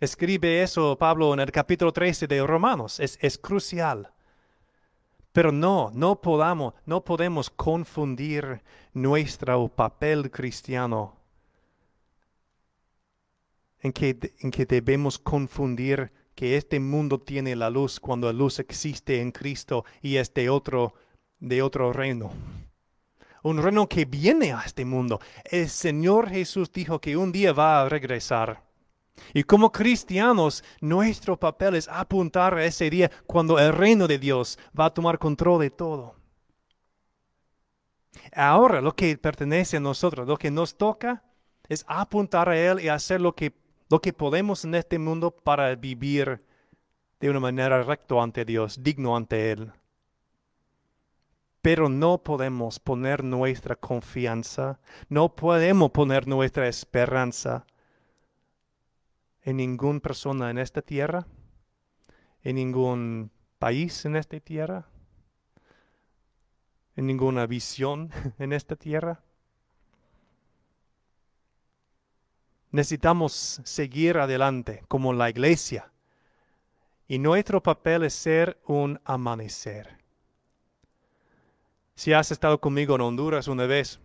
Escribe 0.00 0.62
eso 0.62 0.96
Pablo 0.96 1.34
en 1.34 1.40
el 1.40 1.52
capítulo 1.52 1.92
13 1.92 2.26
de 2.26 2.46
Romanos. 2.46 3.00
Es, 3.00 3.18
es 3.20 3.36
crucial. 3.36 4.14
Pero 5.32 5.52
no, 5.52 5.90
no 5.92 6.22
podamos, 6.22 6.72
no 6.86 7.04
podemos 7.04 7.50
confundir 7.50 8.62
nuestro 8.94 9.68
papel 9.68 10.30
cristiano 10.30 11.18
en 13.80 13.92
que, 13.92 14.18
en 14.38 14.50
que 14.50 14.64
debemos 14.64 15.18
confundir 15.18 16.10
que 16.38 16.56
este 16.56 16.78
mundo 16.78 17.18
tiene 17.18 17.56
la 17.56 17.68
luz 17.68 17.98
cuando 17.98 18.28
la 18.28 18.32
luz 18.32 18.60
existe 18.60 19.20
en 19.20 19.32
Cristo 19.32 19.84
y 20.00 20.18
es 20.18 20.32
de 20.34 20.48
otro, 20.48 20.94
de 21.40 21.62
otro 21.62 21.92
reino. 21.92 22.30
Un 23.42 23.60
reino 23.60 23.88
que 23.88 24.04
viene 24.04 24.52
a 24.52 24.62
este 24.64 24.84
mundo. 24.84 25.18
El 25.44 25.68
Señor 25.68 26.28
Jesús 26.30 26.70
dijo 26.72 27.00
que 27.00 27.16
un 27.16 27.32
día 27.32 27.52
va 27.52 27.82
a 27.82 27.88
regresar. 27.88 28.62
Y 29.34 29.42
como 29.42 29.72
cristianos, 29.72 30.62
nuestro 30.80 31.36
papel 31.36 31.74
es 31.74 31.88
apuntar 31.88 32.54
a 32.54 32.64
ese 32.64 32.88
día 32.88 33.10
cuando 33.26 33.58
el 33.58 33.72
reino 33.72 34.06
de 34.06 34.20
Dios 34.20 34.60
va 34.78 34.84
a 34.84 34.94
tomar 34.94 35.18
control 35.18 35.62
de 35.62 35.70
todo. 35.70 36.14
Ahora 38.32 38.80
lo 38.80 38.94
que 38.94 39.18
pertenece 39.18 39.78
a 39.78 39.80
nosotros, 39.80 40.28
lo 40.28 40.36
que 40.36 40.52
nos 40.52 40.78
toca, 40.78 41.24
es 41.68 41.84
apuntar 41.88 42.48
a 42.48 42.56
Él 42.56 42.78
y 42.78 42.86
hacer 42.86 43.20
lo 43.20 43.34
que, 43.34 43.52
lo 43.88 44.00
que 44.00 44.12
podemos 44.12 44.64
en 44.64 44.74
este 44.74 44.98
mundo 44.98 45.30
para 45.30 45.74
vivir 45.74 46.44
de 47.20 47.30
una 47.30 47.40
manera 47.40 47.82
recta 47.82 48.22
ante 48.22 48.44
Dios, 48.44 48.82
digno 48.82 49.16
ante 49.16 49.50
Él. 49.52 49.72
Pero 51.62 51.88
no 51.88 52.22
podemos 52.22 52.78
poner 52.78 53.24
nuestra 53.24 53.76
confianza, 53.76 54.78
no 55.08 55.34
podemos 55.34 55.90
poner 55.90 56.28
nuestra 56.28 56.68
esperanza 56.68 57.66
en 59.42 59.56
ninguna 59.56 60.00
persona 60.00 60.50
en 60.50 60.58
esta 60.58 60.82
tierra, 60.82 61.26
en 62.42 62.56
ningún 62.56 63.30
país 63.58 64.04
en 64.04 64.16
esta 64.16 64.38
tierra, 64.38 64.86
en 66.94 67.06
ninguna 67.06 67.46
visión 67.46 68.10
en 68.38 68.52
esta 68.52 68.76
tierra. 68.76 69.22
Necesitamos 72.70 73.60
seguir 73.64 74.18
adelante 74.18 74.82
como 74.88 75.12
la 75.12 75.30
iglesia. 75.30 75.90
Y 77.06 77.18
nuestro 77.18 77.62
papel 77.62 78.04
es 78.04 78.14
ser 78.14 78.60
un 78.66 79.00
amanecer. 79.04 79.98
Si 81.94 82.12
has 82.12 82.30
estado 82.30 82.60
conmigo 82.60 82.94
en 82.94 83.00
Honduras 83.00 83.48
una 83.48 83.66
vez, 83.66 83.98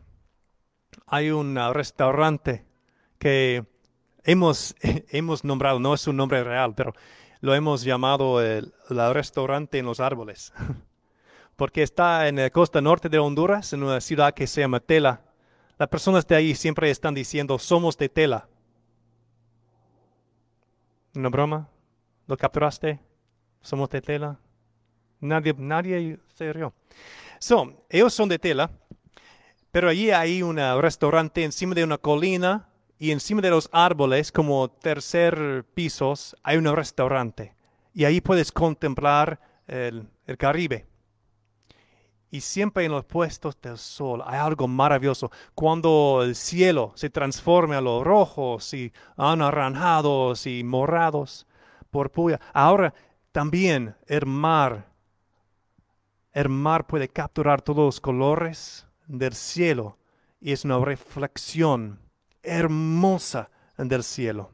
hay 1.06 1.32
un 1.32 1.56
restaurante 1.74 2.66
que 3.20 3.66
hemos, 4.24 4.76
hemos 5.10 5.44
nombrado, 5.44 5.80
no 5.80 5.94
es 5.94 6.08
un 6.08 6.18
nombre 6.18 6.44
real, 6.44 6.74
pero 6.76 6.94
lo 7.42 7.54
hemos 7.54 7.84
llamado 7.84 8.42
el, 8.42 8.74
restaurante 8.90 9.78
en 9.78 9.86
los 9.86 10.00
árboles, 10.00 10.54
porque 11.58 11.84
está 11.84 12.30
en 12.30 12.38
la 12.38 12.50
costa 12.50 12.82
norte 12.82 13.10
de 13.10 13.20
Honduras, 13.20 13.74
en 13.74 13.84
una 13.84 14.00
ciudad 14.00 14.34
que 14.34 14.48
se 14.48 14.62
llama 14.62 14.80
Tela. 14.80 15.22
Las 15.78 15.90
personas 15.90 16.26
de 16.26 16.36
ahí 16.36 16.56
siempre 16.56 16.90
están 16.90 17.14
diciendo, 17.14 17.60
somos 17.60 17.98
de 17.98 18.08
Tela. 18.08 18.48
¿Una 21.16 21.30
broma? 21.30 21.70
¿Lo 22.28 22.38
capturaste? 22.38 23.00
¿Somos 23.62 23.90
de 23.90 24.02
Tela? 24.02 24.40
Nadie, 25.20 25.54
nadie 25.58 26.20
se 26.34 26.52
rió. 26.52 26.74
So, 27.40 27.86
ellos 27.90 28.14
son 28.14 28.30
de 28.30 28.40
Tela, 28.40 28.72
pero 29.72 29.90
allí 29.90 30.12
hay 30.12 30.42
un 30.42 30.58
restaurante 30.58 31.44
encima 31.44 31.76
de 31.76 31.84
una 31.84 31.98
colina 31.98 32.70
y 32.98 33.12
encima 33.12 33.42
de 33.42 33.50
los 33.50 33.70
árboles, 33.72 34.32
como 34.32 34.70
tercer 34.70 35.66
pisos, 35.74 36.36
hay 36.42 36.58
un 36.58 36.74
restaurante. 36.76 37.54
Y 37.94 38.06
ahí 38.06 38.22
puedes 38.22 38.52
contemplar 38.52 39.40
el, 39.68 40.08
Caribe. 40.38 40.88
Y 42.34 42.42
siempre 42.42 42.84
en 42.84 42.92
los 42.92 43.06
puestos 43.06 43.62
del 43.62 43.78
sol 43.78 44.24
hay 44.26 44.40
algo 44.40 44.68
maravilloso. 44.68 45.30
Cuando 45.54 46.22
el 46.24 46.34
cielo 46.34 46.92
se 46.96 47.12
transforma 47.12 47.78
a 47.78 47.82
los 47.82 48.04
rojos 48.04 48.74
y 48.74 48.92
anaranjados 49.16 50.48
y 50.48 50.64
morados 50.64 51.46
por 51.92 52.10
puya. 52.10 52.42
Ahora 52.52 52.92
también 53.32 53.96
el 54.08 54.26
mar. 54.26 54.88
El 56.32 56.50
mar 56.50 56.88
puede 56.88 57.08
capturar 57.08 57.62
todos 57.62 57.86
los 57.86 58.02
colores 58.02 58.88
del 59.06 59.36
cielo 59.36 60.00
y 60.42 60.54
es 60.54 60.66
una 60.66 60.80
reflexión 60.80 62.00
hermosa 62.42 63.52
del 63.78 64.04
cielo. 64.04 64.50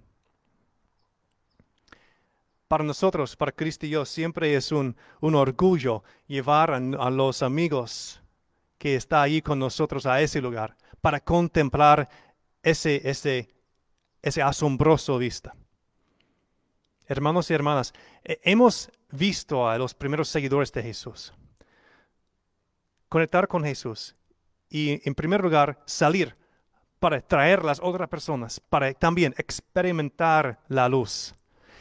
Para 2.69 2.83
nosotros, 2.83 3.35
para 3.35 3.51
Cristo 3.51 3.87
y 3.87 3.89
yo, 3.89 4.05
siempre 4.05 4.53
es 4.53 4.71
un, 4.71 4.95
un 5.21 5.33
orgullo 5.33 6.03
llevar 6.27 6.69
a, 6.71 7.09
los 7.09 7.41
amigos 7.41 8.21
que 8.77 8.93
está 8.93 9.23
ahí 9.23 9.41
con 9.41 9.57
nosotros 9.57 10.05
a 10.05 10.21
ese 10.21 10.39
lugar 10.39 10.77
para 11.01 11.19
contemplar 11.19 12.07
ese, 12.61 13.01
ese, 13.09 13.49
ese 14.21 14.43
asombroso 14.43 15.17
vista. 15.17 15.55
Hermanos 17.07 17.49
y 17.49 17.55
hermanas, 17.55 17.91
hemos 18.23 18.91
visto 19.09 19.67
a 19.67 19.75
los 19.79 19.95
primeros 19.95 20.29
seguidores 20.29 20.71
de 20.71 20.83
Jesús. 20.83 21.33
Conectar 23.07 23.47
con 23.47 23.63
Jesús 23.63 24.15
y 24.69 25.01
en 25.09 25.15
primer 25.15 25.41
lugar 25.41 25.81
salir 25.87 26.37
para 26.99 27.19
traer 27.19 27.65
las 27.65 27.79
otras 27.81 28.07
personas, 28.09 28.59
para 28.59 28.93
también 28.93 29.33
experimentar 29.39 30.59
la 30.67 30.87
luz. 30.87 31.33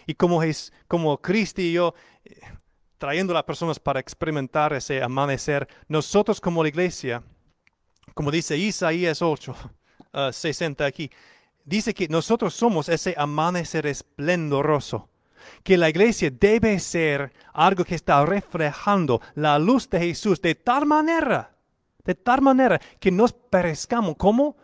Y 0.09 0.15
como, 0.15 0.43
es, 0.43 0.73
como 0.89 1.19
Cristo 1.21 1.61
y 1.61 1.75
yo, 1.75 1.95
eh, 2.25 2.41
trayendo 2.97 3.35
a 3.35 3.35
las 3.35 3.45
personas 3.45 3.79
para 3.79 4.01
experimentar 4.01 4.73
ese 4.73 5.03
amanecer, 5.03 5.69
nosotros 5.87 6.41
como 6.41 6.63
la 6.63 6.71
iglesia, 6.71 7.23
como 8.15 8.31
dice 8.31 8.57
Isaías 8.57 9.21
8, 9.21 9.55
60 10.33 10.87
aquí, 10.87 11.11
dice 11.63 11.93
que 11.93 12.09
nosotros 12.09 12.55
somos 12.55 12.89
ese 12.89 13.15
amanecer 13.19 13.87
esplendoroso, 13.87 15.11
que 15.63 15.77
la 15.77 15.91
iglesia 15.91 16.31
debe 16.31 16.81
ser 16.81 17.31
algo 17.53 17.85
que 17.85 17.95
está 17.95 18.25
reflejando 18.25 19.21
la 19.35 19.59
luz 19.59 19.91
de 19.91 20.01
Jesús 20.01 20.41
de 20.41 20.55
tal 20.55 20.87
manera, 20.87 21.55
de 22.03 22.15
tal 22.15 22.41
manera 22.41 22.81
que 22.99 23.11
nos 23.11 23.35
perezcamos 23.35 24.17
como 24.17 24.57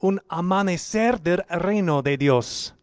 un 0.00 0.20
amanecer 0.28 1.20
del 1.20 1.44
reino 1.48 2.02
de 2.02 2.16
Dios. 2.16 2.74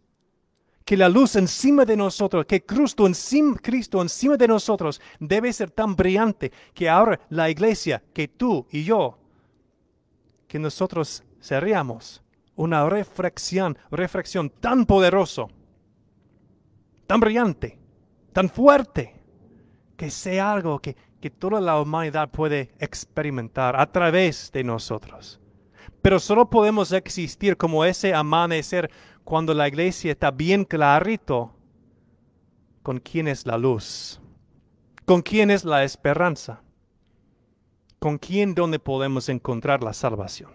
Que 0.87 0.95
la 0.95 1.09
luz 1.09 1.35
encima 1.35 1.83
de 1.83 1.97
nosotros, 1.97 2.45
que 2.45 2.65
Cristo 2.65 3.05
encima, 3.05 3.57
Cristo 3.57 4.01
encima 4.01 4.37
de 4.37 4.47
nosotros 4.47 5.01
debe 5.19 5.51
ser 5.51 5.69
tan 5.69 5.97
brillante 5.97 6.49
que 6.73 6.87
ahora 6.87 7.19
la 7.29 7.49
iglesia, 7.49 8.01
que 8.13 8.29
tú 8.29 8.65
y 8.71 8.85
yo, 8.85 9.17
que 10.47 10.57
nosotros 10.57 11.25
seríamos 11.41 12.23
una 12.55 12.87
reflexión, 12.87 13.77
reflexión 13.91 14.49
tan 14.49 14.85
poderoso, 14.85 15.49
tan 17.05 17.19
brillante, 17.19 17.77
tan 18.31 18.47
fuerte, 18.47 19.13
que 19.97 20.09
sea 20.09 20.53
algo 20.53 20.79
que, 20.79 20.95
que 21.19 21.29
toda 21.29 21.59
la 21.59 21.81
humanidad 21.81 22.29
puede 22.29 22.71
experimentar 22.79 23.77
a 23.77 23.91
través 23.91 24.53
de 24.53 24.63
nosotros. 24.63 25.41
Pero 26.01 26.17
solo 26.17 26.49
podemos 26.49 26.93
existir 26.93 27.57
como 27.57 27.83
ese 27.83 28.13
amanecer 28.13 28.89
cuando 29.27 29.53
la 29.53 29.67
iglesia 29.67 30.13
está 30.13 30.31
bien 30.31 30.63
clarito 30.63 31.53
con 32.81 32.97
quién 33.01 33.27
es 33.27 33.45
la 33.45 33.57
luz, 33.57 34.21
con 35.03 35.21
quién 35.21 35.51
es 35.51 35.65
la 35.65 35.83
esperanza, 35.83 36.61
con 37.99 38.19
quién 38.19 38.55
donde 38.55 38.79
podemos 38.79 39.27
encontrar 39.27 39.83
la 39.83 39.91
salvación. 39.91 40.51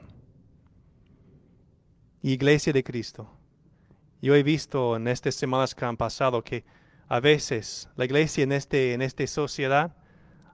Iglesia 2.23 2.73
de 2.73 2.83
Cristo. 2.83 3.29
Yo 4.23 4.35
he 4.35 4.43
visto 4.43 4.97
en 4.97 5.07
estas 5.07 5.35
semanas 5.35 5.75
que 5.75 5.85
han 5.85 5.99
pasado 5.99 6.43
que 6.43 6.65
a 7.09 7.21
veces 7.21 7.91
la 7.95 8.07
iglesia 8.07 8.43
en, 8.45 8.53
este, 8.53 8.95
en 8.95 9.03
esta 9.03 9.27
sociedad 9.27 9.95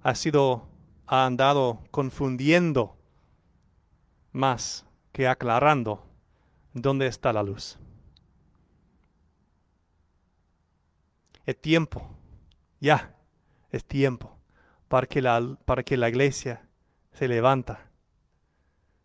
ha 0.02 0.16
sido, 0.16 0.66
ha 1.06 1.24
andado 1.24 1.84
confundiendo 1.92 2.96
más 4.32 4.84
que 5.12 5.28
aclarando 5.28 6.04
¿Dónde 6.74 7.06
está 7.06 7.32
la 7.32 7.44
luz? 7.44 7.78
Es 11.48 11.58
tiempo, 11.62 12.06
ya, 12.78 13.16
es 13.70 13.82
tiempo. 13.82 14.36
Para 14.86 15.06
que 15.06 15.22
la, 15.22 15.56
para 15.64 15.82
que 15.82 15.96
la 15.96 16.10
iglesia 16.10 16.68
se 17.10 17.26
levanta, 17.26 17.88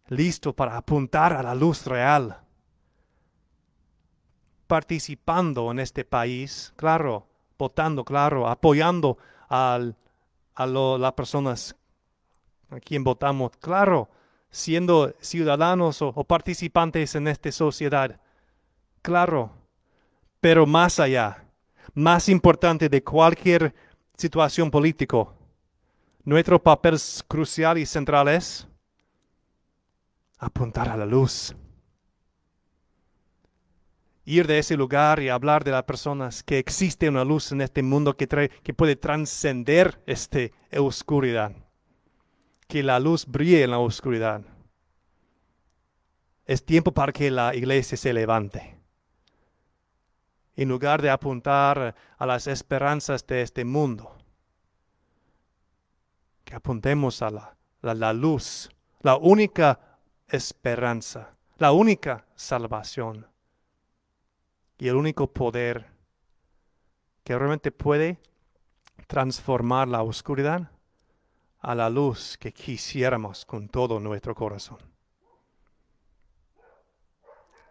listo 0.10 0.52
para 0.54 0.76
apuntar 0.76 1.32
a 1.32 1.42
la 1.42 1.56
luz 1.56 1.86
real, 1.86 2.42
participando 4.68 5.72
en 5.72 5.80
este 5.80 6.04
país, 6.04 6.74
claro, 6.76 7.30
votando, 7.58 8.04
claro, 8.04 8.50
apoyando 8.50 9.18
a 9.48 9.80
las 10.58 11.14
personas 11.14 11.78
a 12.72 12.82
quien 12.82 13.06
votamos, 13.06 13.54
claro, 13.56 14.10
siendo 14.50 15.16
ciudadanos 15.22 16.02
o, 16.02 16.10
o 16.10 16.26
participantes 16.26 17.16
en 17.16 17.30
esta 17.30 17.54
sociedad, 17.54 18.20
claro, 19.02 19.54
pero 20.42 20.66
más 20.66 21.00
allá, 21.00 21.43
más 21.94 22.30
importante 22.30 22.90
de 22.90 23.04
cualquier 23.04 23.74
situación 24.18 24.72
política, 24.72 25.28
nuestro 26.24 26.62
papel 26.62 26.98
crucial 27.28 27.78
y 27.78 27.86
central 27.86 28.30
es 28.30 28.68
apuntar 30.38 30.90
a 30.90 30.98
la 30.98 31.06
luz. 31.06 31.56
Ir 34.26 34.48
de 34.48 34.60
ese 34.60 34.78
lugar 34.78 35.22
y 35.22 35.28
hablar 35.28 35.66
de 35.66 35.72
las 35.72 35.84
personas 35.84 36.44
que 36.44 36.58
existe 36.58 37.10
una 37.10 37.26
luz 37.26 37.52
en 37.52 37.60
este 37.60 37.84
mundo 37.84 38.16
que, 38.16 38.28
puede 38.74 38.96
trascender 38.96 40.02
esta 40.06 40.40
oscuridad. 40.78 41.52
Que 42.68 42.84
la 42.84 43.00
luz 43.02 43.26
brille 43.26 43.64
en 43.64 43.72
la 43.72 43.80
oscuridad. 43.80 44.42
Es 46.46 46.64
tiempo 46.64 46.94
para 46.94 47.12
que 47.12 47.30
la 47.32 47.54
iglesia 47.54 47.98
se 47.98 48.14
levante. 48.14 48.78
En 50.56 50.70
lugar 50.70 51.02
de 51.02 51.10
apuntar 51.10 51.96
a 52.18 52.26
las 52.26 52.48
esperanzas 52.48 53.26
de 53.26 53.42
este 53.42 53.66
mundo, 53.66 54.16
que 56.44 56.56
apuntemos 56.56 57.22
a 57.22 57.32
la, 57.32 57.56
la 57.82 58.14
luz, 58.14 58.70
la 59.02 59.16
única 59.16 60.00
esperanza, 60.28 61.36
la 61.58 61.72
única 61.72 62.26
salvación 62.36 63.28
y 64.78 64.88
el 64.88 64.96
único 64.96 65.32
poder 65.32 65.88
que 67.24 67.38
realmente 67.38 67.72
puede 67.72 68.20
transformar 69.08 69.88
la 69.88 70.04
oscuridad 70.04 70.70
a 71.60 71.74
la 71.74 71.90
luz 71.90 72.38
que 72.38 72.52
quisiéramos 72.52 73.46
con 73.46 73.70
todo 73.70 74.00
nuestro 74.00 74.36
corazón. 74.36 74.80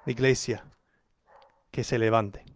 Iglesia, 0.07 0.65
que 1.71 1.85
se 1.85 1.99
levante. 1.99 2.52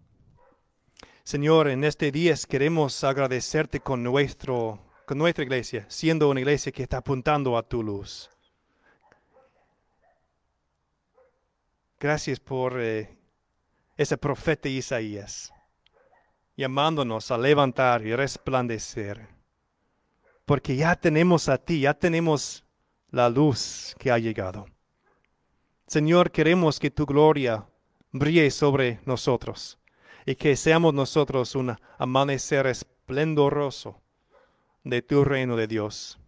Señor, 1.27 1.67
en 1.67 1.83
este 1.83 2.13
día 2.13 2.37
queremos 2.49 3.03
agradecerte 3.03 3.81
con, 3.81 4.01
nuestro, 4.01 4.79
con 5.07 5.19
nuestra 5.19 5.43
iglesia, 5.43 5.85
siendo 5.89 6.31
una 6.31 6.39
iglesia 6.39 6.71
que 6.71 6.85
está 6.85 6.99
apuntando 6.99 7.59
a 7.59 7.65
tu 7.65 7.83
luz. 7.83 8.31
Gracias 11.99 12.39
por 12.39 12.81
eh, 12.81 13.19
ese 13.97 14.17
profeta 14.17 14.69
Isaías, 14.69 15.53
llamándonos 16.57 17.29
a 17.33 17.39
levantar 17.39 18.07
y 18.07 18.15
resplandecer. 18.15 19.27
Porque 20.45 20.77
ya 20.77 20.95
tenemos 20.95 21.49
a 21.49 21.59
ti, 21.59 21.81
ya 21.81 21.95
tenemos 21.95 22.65
la 23.11 23.29
luz 23.29 23.97
que 23.99 24.13
ha 24.13 24.19
llegado. 24.19 24.67
Señor, 25.89 26.31
queremos 26.31 26.79
que 26.79 26.93
tu 26.93 27.05
gloria 27.05 27.67
brille 28.13 28.49
sobre 28.53 29.01
nosotros 29.05 29.77
y 30.27 30.35
que 30.35 30.57
seamos 30.57 30.93
nosotros 30.93 31.55
un 31.55 31.77
amanecer 31.97 32.67
esplendoroso 32.67 34.03
de 34.85 35.01
tu 35.01 35.25
reino 35.25 35.57
de 35.57 35.69
Dios. 35.69 36.19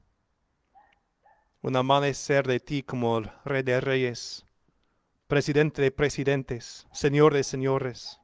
Un 1.61 1.77
amanecer 1.77 2.47
de 2.47 2.61
ti 2.61 2.85
como 2.85 3.19
el 3.19 3.31
Rey 3.45 3.63
de 3.63 3.81
Reyes 3.81 4.47
presidente 5.29 5.83
de 5.83 5.91
presidentes, 5.91 6.87
Señor 6.91 7.35
de 7.35 7.45
señores. 7.45 8.19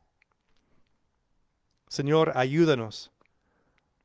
Señor, 1.86 2.32
ayúdanos 2.34 3.12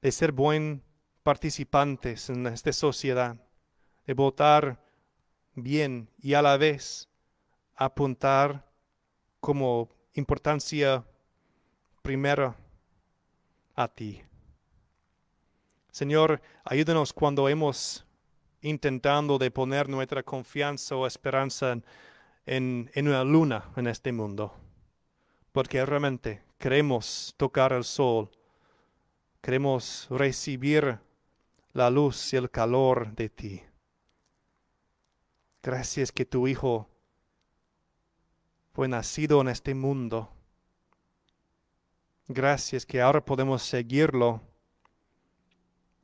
de 0.01 0.11
ser 0.11 0.33
buen 0.33 0.83
participantes 1.23 2.29
en 2.29 2.45
esta 2.47 2.73
sociedad, 2.73 3.37
de 4.05 4.13
votar 4.13 4.83
bien 5.55 6.09
y 6.17 6.33
a 6.33 6.41
la 6.41 6.57
vez 6.57 7.07
apuntar 7.75 8.69
como 9.39 9.89
importancia 10.13 11.05
primera 12.01 12.55
a 13.75 13.87
ti. 13.87 14.21
Señor, 15.91 16.41
ayúdanos 16.63 17.13
cuando 17.13 17.49
hemos 17.49 18.05
intentando 18.61 19.37
de 19.37 19.51
poner 19.51 19.87
nuestra 19.87 20.23
confianza 20.23 20.95
o 20.95 21.07
esperanza 21.07 21.71
en 21.71 21.83
en, 22.49 22.89
una 23.07 23.23
luna 23.23 23.69
en 23.75 23.87
este 23.87 24.11
mundo, 24.11 24.53
porque 25.51 25.85
realmente 25.85 26.41
queremos 26.57 27.33
tocar 27.37 27.73
el 27.73 27.83
sol, 27.83 28.31
queremos 29.41 30.07
recibir 30.09 30.99
la 31.73 31.89
luz 31.91 32.33
y 32.33 32.37
el 32.37 32.49
calor 32.49 33.13
de 33.13 33.29
ti. 33.29 33.61
Gracias 35.61 36.11
que 36.11 36.25
tu 36.25 36.47
Hijo 36.47 36.89
fue 38.73 38.87
nacido 38.87 39.41
en 39.41 39.49
este 39.49 39.75
mundo. 39.75 40.31
Gracias 42.31 42.85
que 42.85 43.01
ahora 43.01 43.25
podemos 43.25 43.63
seguirlo. 43.63 44.39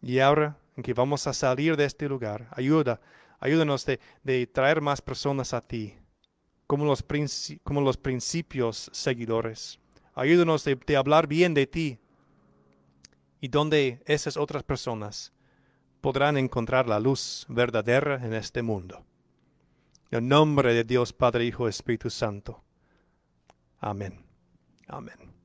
Y 0.02 0.18
ahora 0.18 0.58
que 0.84 0.94
vamos 0.94 1.28
a 1.28 1.34
salir 1.34 1.78
de 1.78 1.86
este 1.86 2.10
lugar, 2.10 2.48
ayuda, 2.52 3.00
ayúdanos 3.40 3.86
de, 3.86 4.00
de 4.24 4.48
traer 4.48 4.82
más 4.82 5.02
personas 5.02 5.54
a 5.54 5.62
ti 5.62 5.96
como 6.66 6.86
los, 6.86 7.06
como 7.64 7.82
los 7.82 7.98
principios 7.98 8.90
seguidores. 8.92 9.80
Ayúdanos 10.16 10.64
de, 10.64 10.76
de 10.76 10.98
hablar 10.98 11.28
bien 11.28 11.54
de 11.54 11.68
ti 11.68 12.00
y 13.40 13.48
donde 13.48 14.02
esas 14.08 14.36
otras 14.36 14.64
personas 14.64 15.32
podrán 16.02 16.38
encontrar 16.38 16.88
la 16.88 17.00
luz 17.00 17.46
verdadera 17.50 18.16
en 18.16 18.34
este 18.34 18.64
mundo. 18.64 19.06
En 20.10 20.24
el 20.24 20.28
nombre 20.28 20.74
de 20.74 20.84
Dios 20.84 21.14
Padre, 21.14 21.46
Hijo, 21.46 21.68
Espíritu 21.68 22.10
Santo. 22.10 22.64
Amén. 23.80 24.26
Amén. 24.88 25.45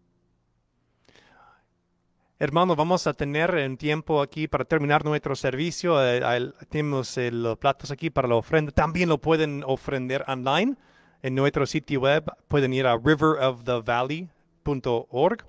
Hermano, 2.42 2.74
vamos 2.74 3.06
a 3.06 3.12
tener 3.12 3.54
un 3.54 3.76
tiempo 3.76 4.22
aquí 4.22 4.48
para 4.48 4.64
terminar 4.64 5.04
nuestro 5.04 5.36
servicio. 5.36 6.02
Eh, 6.02 6.22
tenemos 6.70 7.16
los 7.16 7.58
platos 7.58 7.90
aquí 7.90 8.08
para 8.10 8.26
la 8.26 8.36
ofrenda. 8.36 8.72
También 8.72 9.10
lo 9.10 9.18
pueden 9.18 9.62
ofrender 9.66 10.24
online 10.26 10.74
en 11.22 11.34
nuestro 11.34 11.66
sitio 11.66 12.00
web 12.00 12.24
pueden 12.48 12.72
ir 12.72 12.86
a 12.86 12.96
riverofthevalley.org. 12.96 15.44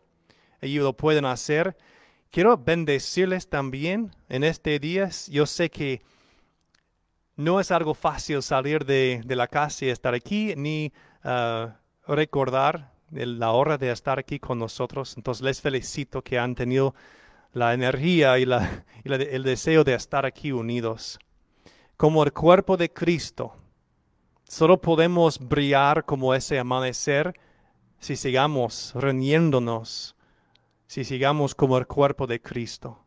Allí 0.61 0.79
lo 0.79 0.97
pueden 0.97 1.23
hacer. 1.25 1.77
Quiero 2.29 2.57
bendecirles 2.57 3.47
también 3.47 4.11
en 4.27 4.43
este 4.43 4.77
día. 4.79 5.09
Yo 5.29 5.45
sé 5.45 5.69
que 5.69 6.01
no 7.37 7.61
es 7.61 7.71
algo 7.71 7.93
fácil 7.93 8.43
salir 8.43 8.83
de, 8.85 9.23
la 9.25 9.47
casa 9.47 9.85
y 9.85 9.89
estar 9.89 10.13
aquí, 10.13 10.55
ni 10.57 10.91
uh, 11.23 11.69
recordar 12.05 12.90
la 13.11 13.51
hora 13.51 13.77
de 13.77 13.91
estar 13.91 14.19
aquí 14.19 14.39
con 14.39 14.59
nosotros. 14.59 15.15
Entonces 15.17 15.43
les 15.43 15.61
felicito 15.61 16.23
que 16.23 16.39
han 16.39 16.55
tenido 16.55 16.95
la 17.53 17.73
energía 17.73 18.39
y, 18.39 18.45
la, 18.45 18.83
el 19.03 19.43
deseo 19.43 19.83
de 19.83 19.93
estar 19.93 20.25
aquí 20.25 20.51
unidos. 20.51 21.19
Como 21.97 22.23
el 22.23 22.33
cuerpo 22.33 22.77
de 22.77 22.91
Cristo, 22.91 23.55
Solo 24.51 24.81
podemos 24.81 25.39
brillar 25.39 26.03
como 26.03 26.35
ese 26.35 26.59
amanecer 26.59 27.39
si 27.99 28.17
sigamos 28.17 28.91
reuniéndonos, 28.95 30.13
si 30.87 31.05
sigamos 31.05 31.55
como 31.55 31.77
el 31.77 31.87
cuerpo 31.87 32.27
de 32.27 32.41
Cristo. 32.41 32.99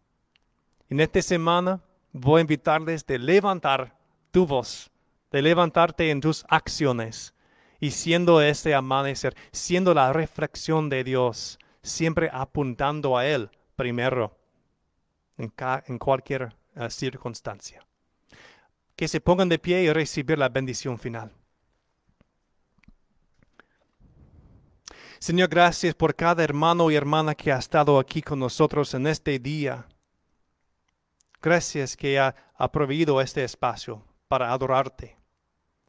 En 0.89 1.01
esta 1.01 1.21
semana 1.21 1.83
voy 2.15 2.39
a 2.39 2.41
invitarles 2.41 3.05
de 3.05 3.19
levantar 3.19 3.95
tu 4.31 4.47
voz, 4.47 4.91
de 5.31 5.43
levantarte 5.43 6.11
en 6.11 6.23
tus 6.23 6.47
acciones 6.49 7.34
y 7.81 7.91
siendo 7.91 8.41
ese 8.41 8.75
amanecer, 8.75 9.35
siendo 9.53 9.95
la 9.95 10.13
reflexión 10.13 10.89
de 10.89 11.05
Dios, 11.05 11.59
siempre 11.83 12.31
apuntando 12.33 13.17
a 13.17 13.27
Él 13.27 13.51
primero 13.77 14.37
en, 15.37 15.53
en 15.87 15.99
cualquier 15.99 16.55
eh, 16.77 16.91
circunstancia 16.91 17.85
que 18.97 19.09
se 19.09 19.21
pongan 19.21 19.49
de 19.49 19.59
pie 19.59 19.83
y 19.83 19.93
recibir 19.93 20.39
la 20.39 20.49
bendición 20.49 20.99
final. 20.99 21.33
Señor, 25.19 25.49
gracias 25.49 25.95
por 25.95 26.15
cada 26.15 26.45
hermano 26.45 26.91
y 26.91 26.97
hermana 26.97 27.35
que 27.35 27.51
ha 27.51 27.59
estado 27.59 27.99
aquí 27.99 28.21
con 28.23 28.39
nosotros 28.39 28.93
en 28.95 29.07
este 29.07 29.39
día. 29.39 29.87
Gracias 31.41 31.97
que 31.97 32.19
ha, 32.19 32.35
ha 32.57 32.71
proveído 32.71 33.21
este 33.21 33.43
espacio 33.43 34.05
para 34.29 34.53
adorarte. 34.53 35.17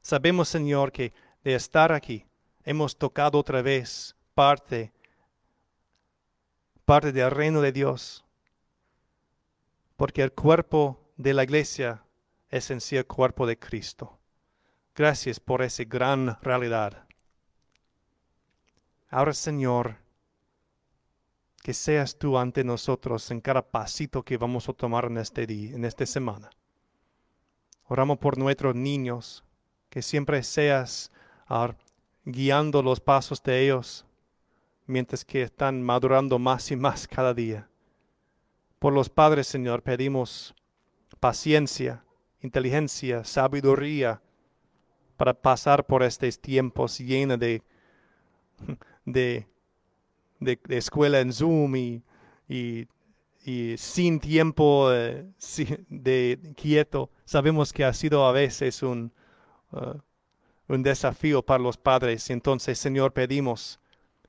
Sabemos, 0.02 0.50
Señor, 0.50 0.92
que 0.92 1.14
de 1.46 1.54
estar 1.54 1.92
aquí 1.92 2.26
hemos 2.64 2.98
tocado 2.98 3.38
otra 3.38 3.62
vez 3.62 4.16
parte, 4.34 4.92
parte 6.86 7.12
del 7.12 7.30
reino 7.30 7.62
de 7.62 7.72
Dios. 7.72 8.26
Porque 9.96 10.24
el 10.24 10.34
cuerpo 10.34 11.00
de 11.16 11.36
la 11.36 11.44
iglesia 11.44 12.04
es 12.50 12.72
en 12.72 12.82
sí 12.82 12.98
el 12.98 13.06
cuerpo 13.06 13.46
de 13.46 13.60
Cristo. 13.60 14.18
Gracias 14.96 15.40
por 15.40 15.62
esa 15.62 15.84
gran 15.84 16.36
realidad. 16.42 17.06
Ahora, 19.10 19.34
Señor, 19.34 19.98
que 21.62 21.76
seas 21.76 22.18
tú 22.18 22.40
ante 22.40 22.64
nosotros 22.64 23.30
en 23.30 23.40
cada 23.40 23.62
pasito 23.62 24.24
que 24.24 24.38
vamos 24.38 24.68
a 24.68 24.74
tomar 24.74 25.06
en 25.06 25.18
este 25.20 25.46
día, 25.46 25.76
en 25.76 25.86
esta 25.86 26.08
semana. 26.08 26.50
Oramos 27.84 28.18
por 28.18 28.36
nuestros 28.40 28.76
niños, 28.76 29.44
que 29.92 30.02
siempre 30.02 30.42
seas 30.42 31.12
guiando 32.26 32.82
los 32.82 33.00
pasos 33.00 33.42
de 33.44 33.64
ellos 33.64 34.06
mientras 34.88 35.26
que 35.26 35.42
están 35.42 35.82
madurando 35.82 36.40
más 36.40 36.72
y 36.72 36.76
más 36.76 37.08
cada 37.08 37.34
día. 37.34 37.68
Por 38.80 38.94
los 38.94 39.10
padres, 39.10 39.48
Señor, 39.48 39.82
pedimos 39.82 40.54
paciencia, 41.20 42.04
inteligencia, 42.42 43.24
sabiduría 43.24 44.22
para 45.18 45.34
pasar 45.34 45.86
por 45.86 46.04
estos 46.04 46.40
tiempos 46.40 47.00
llenos 47.00 47.40
de, 47.40 47.64
de, 49.06 49.48
de, 50.40 50.60
escuela 50.70 51.20
en 51.20 51.34
Zoom 51.34 51.76
y, 51.76 52.04
y, 52.48 52.88
sin 53.78 54.20
tiempo 54.20 54.92
eh, 54.92 55.26
de 55.90 56.54
quieto. 56.56 57.10
Sabemos 57.24 57.72
que 57.72 57.86
ha 57.86 57.94
sido 57.94 58.26
a 58.26 58.32
veces 58.32 58.84
un, 58.84 59.12
uh, 59.72 60.00
un 60.68 60.84
desafío 60.84 61.42
para 61.42 61.64
los 61.64 61.78
padres. 61.78 62.30
Entonces, 62.30 62.80
Señor, 62.80 63.14
pedimos 63.14 63.80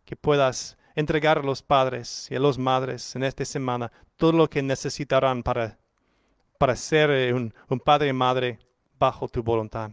que 0.05 0.17
puedas 0.17 0.77
entregar 0.95 1.39
a 1.39 1.43
los 1.43 1.63
padres 1.63 2.29
y 2.31 2.37
a 2.37 2.41
las 2.41 2.59
madres 2.59 3.15
en 3.17 3.25
esta 3.25 3.45
semana 3.45 3.93
todo 4.17 4.33
lo 4.33 4.49
que 4.49 4.63
necesitarán 4.63 5.43
para, 5.43 5.79
para 6.59 6.77
ser 6.77 7.11
eh, 7.11 7.35
un, 7.35 7.53
padre 7.85 8.09
y 8.09 8.13
madre 8.13 8.59
bajo 8.99 9.29
tu 9.29 9.43
voluntad. 9.43 9.91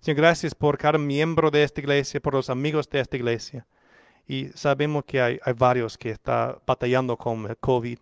Señor, 0.00 0.18
gracias 0.18 0.54
por 0.54 0.76
cada 0.76 0.98
miembro 0.98 1.50
de 1.50 1.62
esta 1.62 1.80
iglesia, 1.80 2.20
por 2.20 2.34
los 2.34 2.50
amigos 2.50 2.88
de 2.90 3.00
esta 3.00 3.16
iglesia. 3.16 3.66
Y 4.26 4.48
sabemos 4.54 5.04
que 5.04 5.20
hay, 5.20 5.40
hay 5.42 5.52
varios 5.54 5.96
que 5.96 6.10
están 6.10 6.56
batallando 6.66 7.16
con 7.16 7.46
el 7.46 7.56
COVID. 7.56 7.98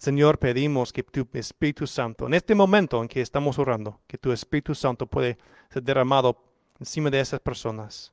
Señor, 0.00 0.38
pedimos 0.38 0.94
que 0.94 1.02
tu 1.02 1.28
Espíritu 1.34 1.86
Santo, 1.86 2.26
en 2.26 2.32
este 2.32 2.54
momento 2.54 3.02
en 3.02 3.06
que 3.06 3.20
estamos 3.20 3.58
orando, 3.58 4.00
que 4.06 4.16
tu 4.16 4.32
Espíritu 4.32 4.74
Santo 4.74 5.06
puede 5.06 5.36
ser 5.68 5.82
derramado 5.82 6.42
encima 6.78 7.10
de 7.10 7.20
esas 7.20 7.38
personas, 7.38 8.10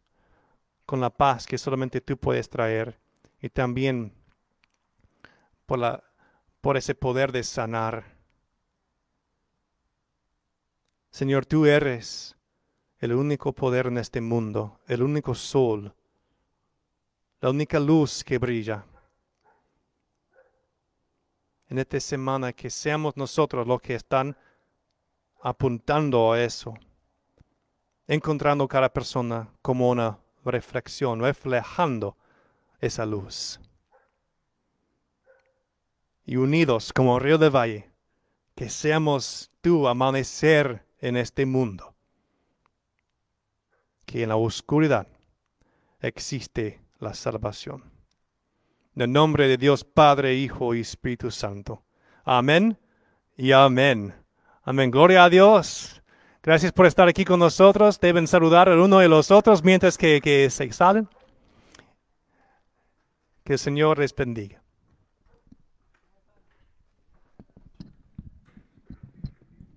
con 0.85 0.99
la 0.99 1.09
paz 1.09 1.47
que 1.47 1.57
solamente 1.57 2.01
tú 2.01 2.17
puedes 2.17 2.49
traer 2.49 2.99
y 3.41 3.47
también 3.47 4.11
por, 5.65 5.79
la, 5.79 6.03
por 6.59 6.75
ese 6.75 6.93
poder 6.93 7.31
de 7.31 7.41
sanar. 7.41 8.03
Señor, 11.09 11.45
tú 11.45 11.65
eres 11.65 12.35
el 12.99 13.13
único 13.13 13.53
poder 13.53 13.87
en 13.87 13.97
este 13.97 14.19
mundo, 14.19 14.81
el 14.87 15.03
único 15.03 15.33
sol, 15.33 15.95
la 17.39 17.49
única 17.49 17.79
luz 17.79 18.25
que 18.25 18.39
brilla 18.39 18.83
en 21.69 21.79
esta 21.79 21.99
semana 21.99 22.53
que 22.53 22.69
seamos 22.69 23.17
nosotros 23.17 23.67
los 23.67 23.81
que 23.81 23.95
están 23.95 24.37
apuntando 25.41 26.31
a 26.31 26.41
eso, 26.41 26.73
encontrando 28.07 28.67
cada 28.67 28.89
persona 28.89 29.49
como 29.61 29.89
una 29.89 30.17
reflexión, 30.45 31.19
reflejando 31.19 32.17
esa 32.79 33.05
luz. 33.05 33.59
Y 36.25 36.37
unidos 36.37 36.91
como 36.93 37.19
río 37.19 37.37
de 37.37 37.49
valle, 37.49 37.91
que 38.55 38.69
seamos 38.69 39.51
tú 39.61 39.87
amanecer 39.87 40.85
en 40.99 41.17
este 41.17 41.45
mundo, 41.45 41.95
que 44.05 44.23
en 44.23 44.29
la 44.29 44.35
oscuridad 44.35 45.07
existe 45.99 46.81
la 46.99 47.13
salvación. 47.13 47.96
En 48.97 49.03
el 49.03 49.11
nombre 49.11 49.47
de 49.47 49.57
Dios 49.57 49.83
Padre, 49.83 50.33
Hijo 50.33 50.73
y 50.73 50.79
Espíritu 50.79 51.29
Santo. 51.29 51.83
Amén 52.23 52.79
y 53.37 53.51
amén. 53.51 54.15
Amén. 54.63 54.89
Gloria 54.89 55.25
a 55.25 55.29
Dios. 55.29 56.01
Gracias 56.41 56.71
por 56.71 56.87
estar 56.87 57.07
aquí 57.07 57.23
con 57.23 57.39
nosotros. 57.39 57.99
Deben 57.99 58.25
saludar 58.25 58.69
el 58.69 58.79
uno 58.79 59.03
y 59.03 59.07
los 59.07 59.29
otros 59.29 59.63
mientras 59.63 59.99
que, 59.99 60.19
que 60.19 60.49
se 60.49 60.71
salen. 60.71 61.07
Que 63.43 63.53
el 63.53 63.59
Señor 63.59 63.99
les 63.99 64.15
bendiga. 64.15 64.63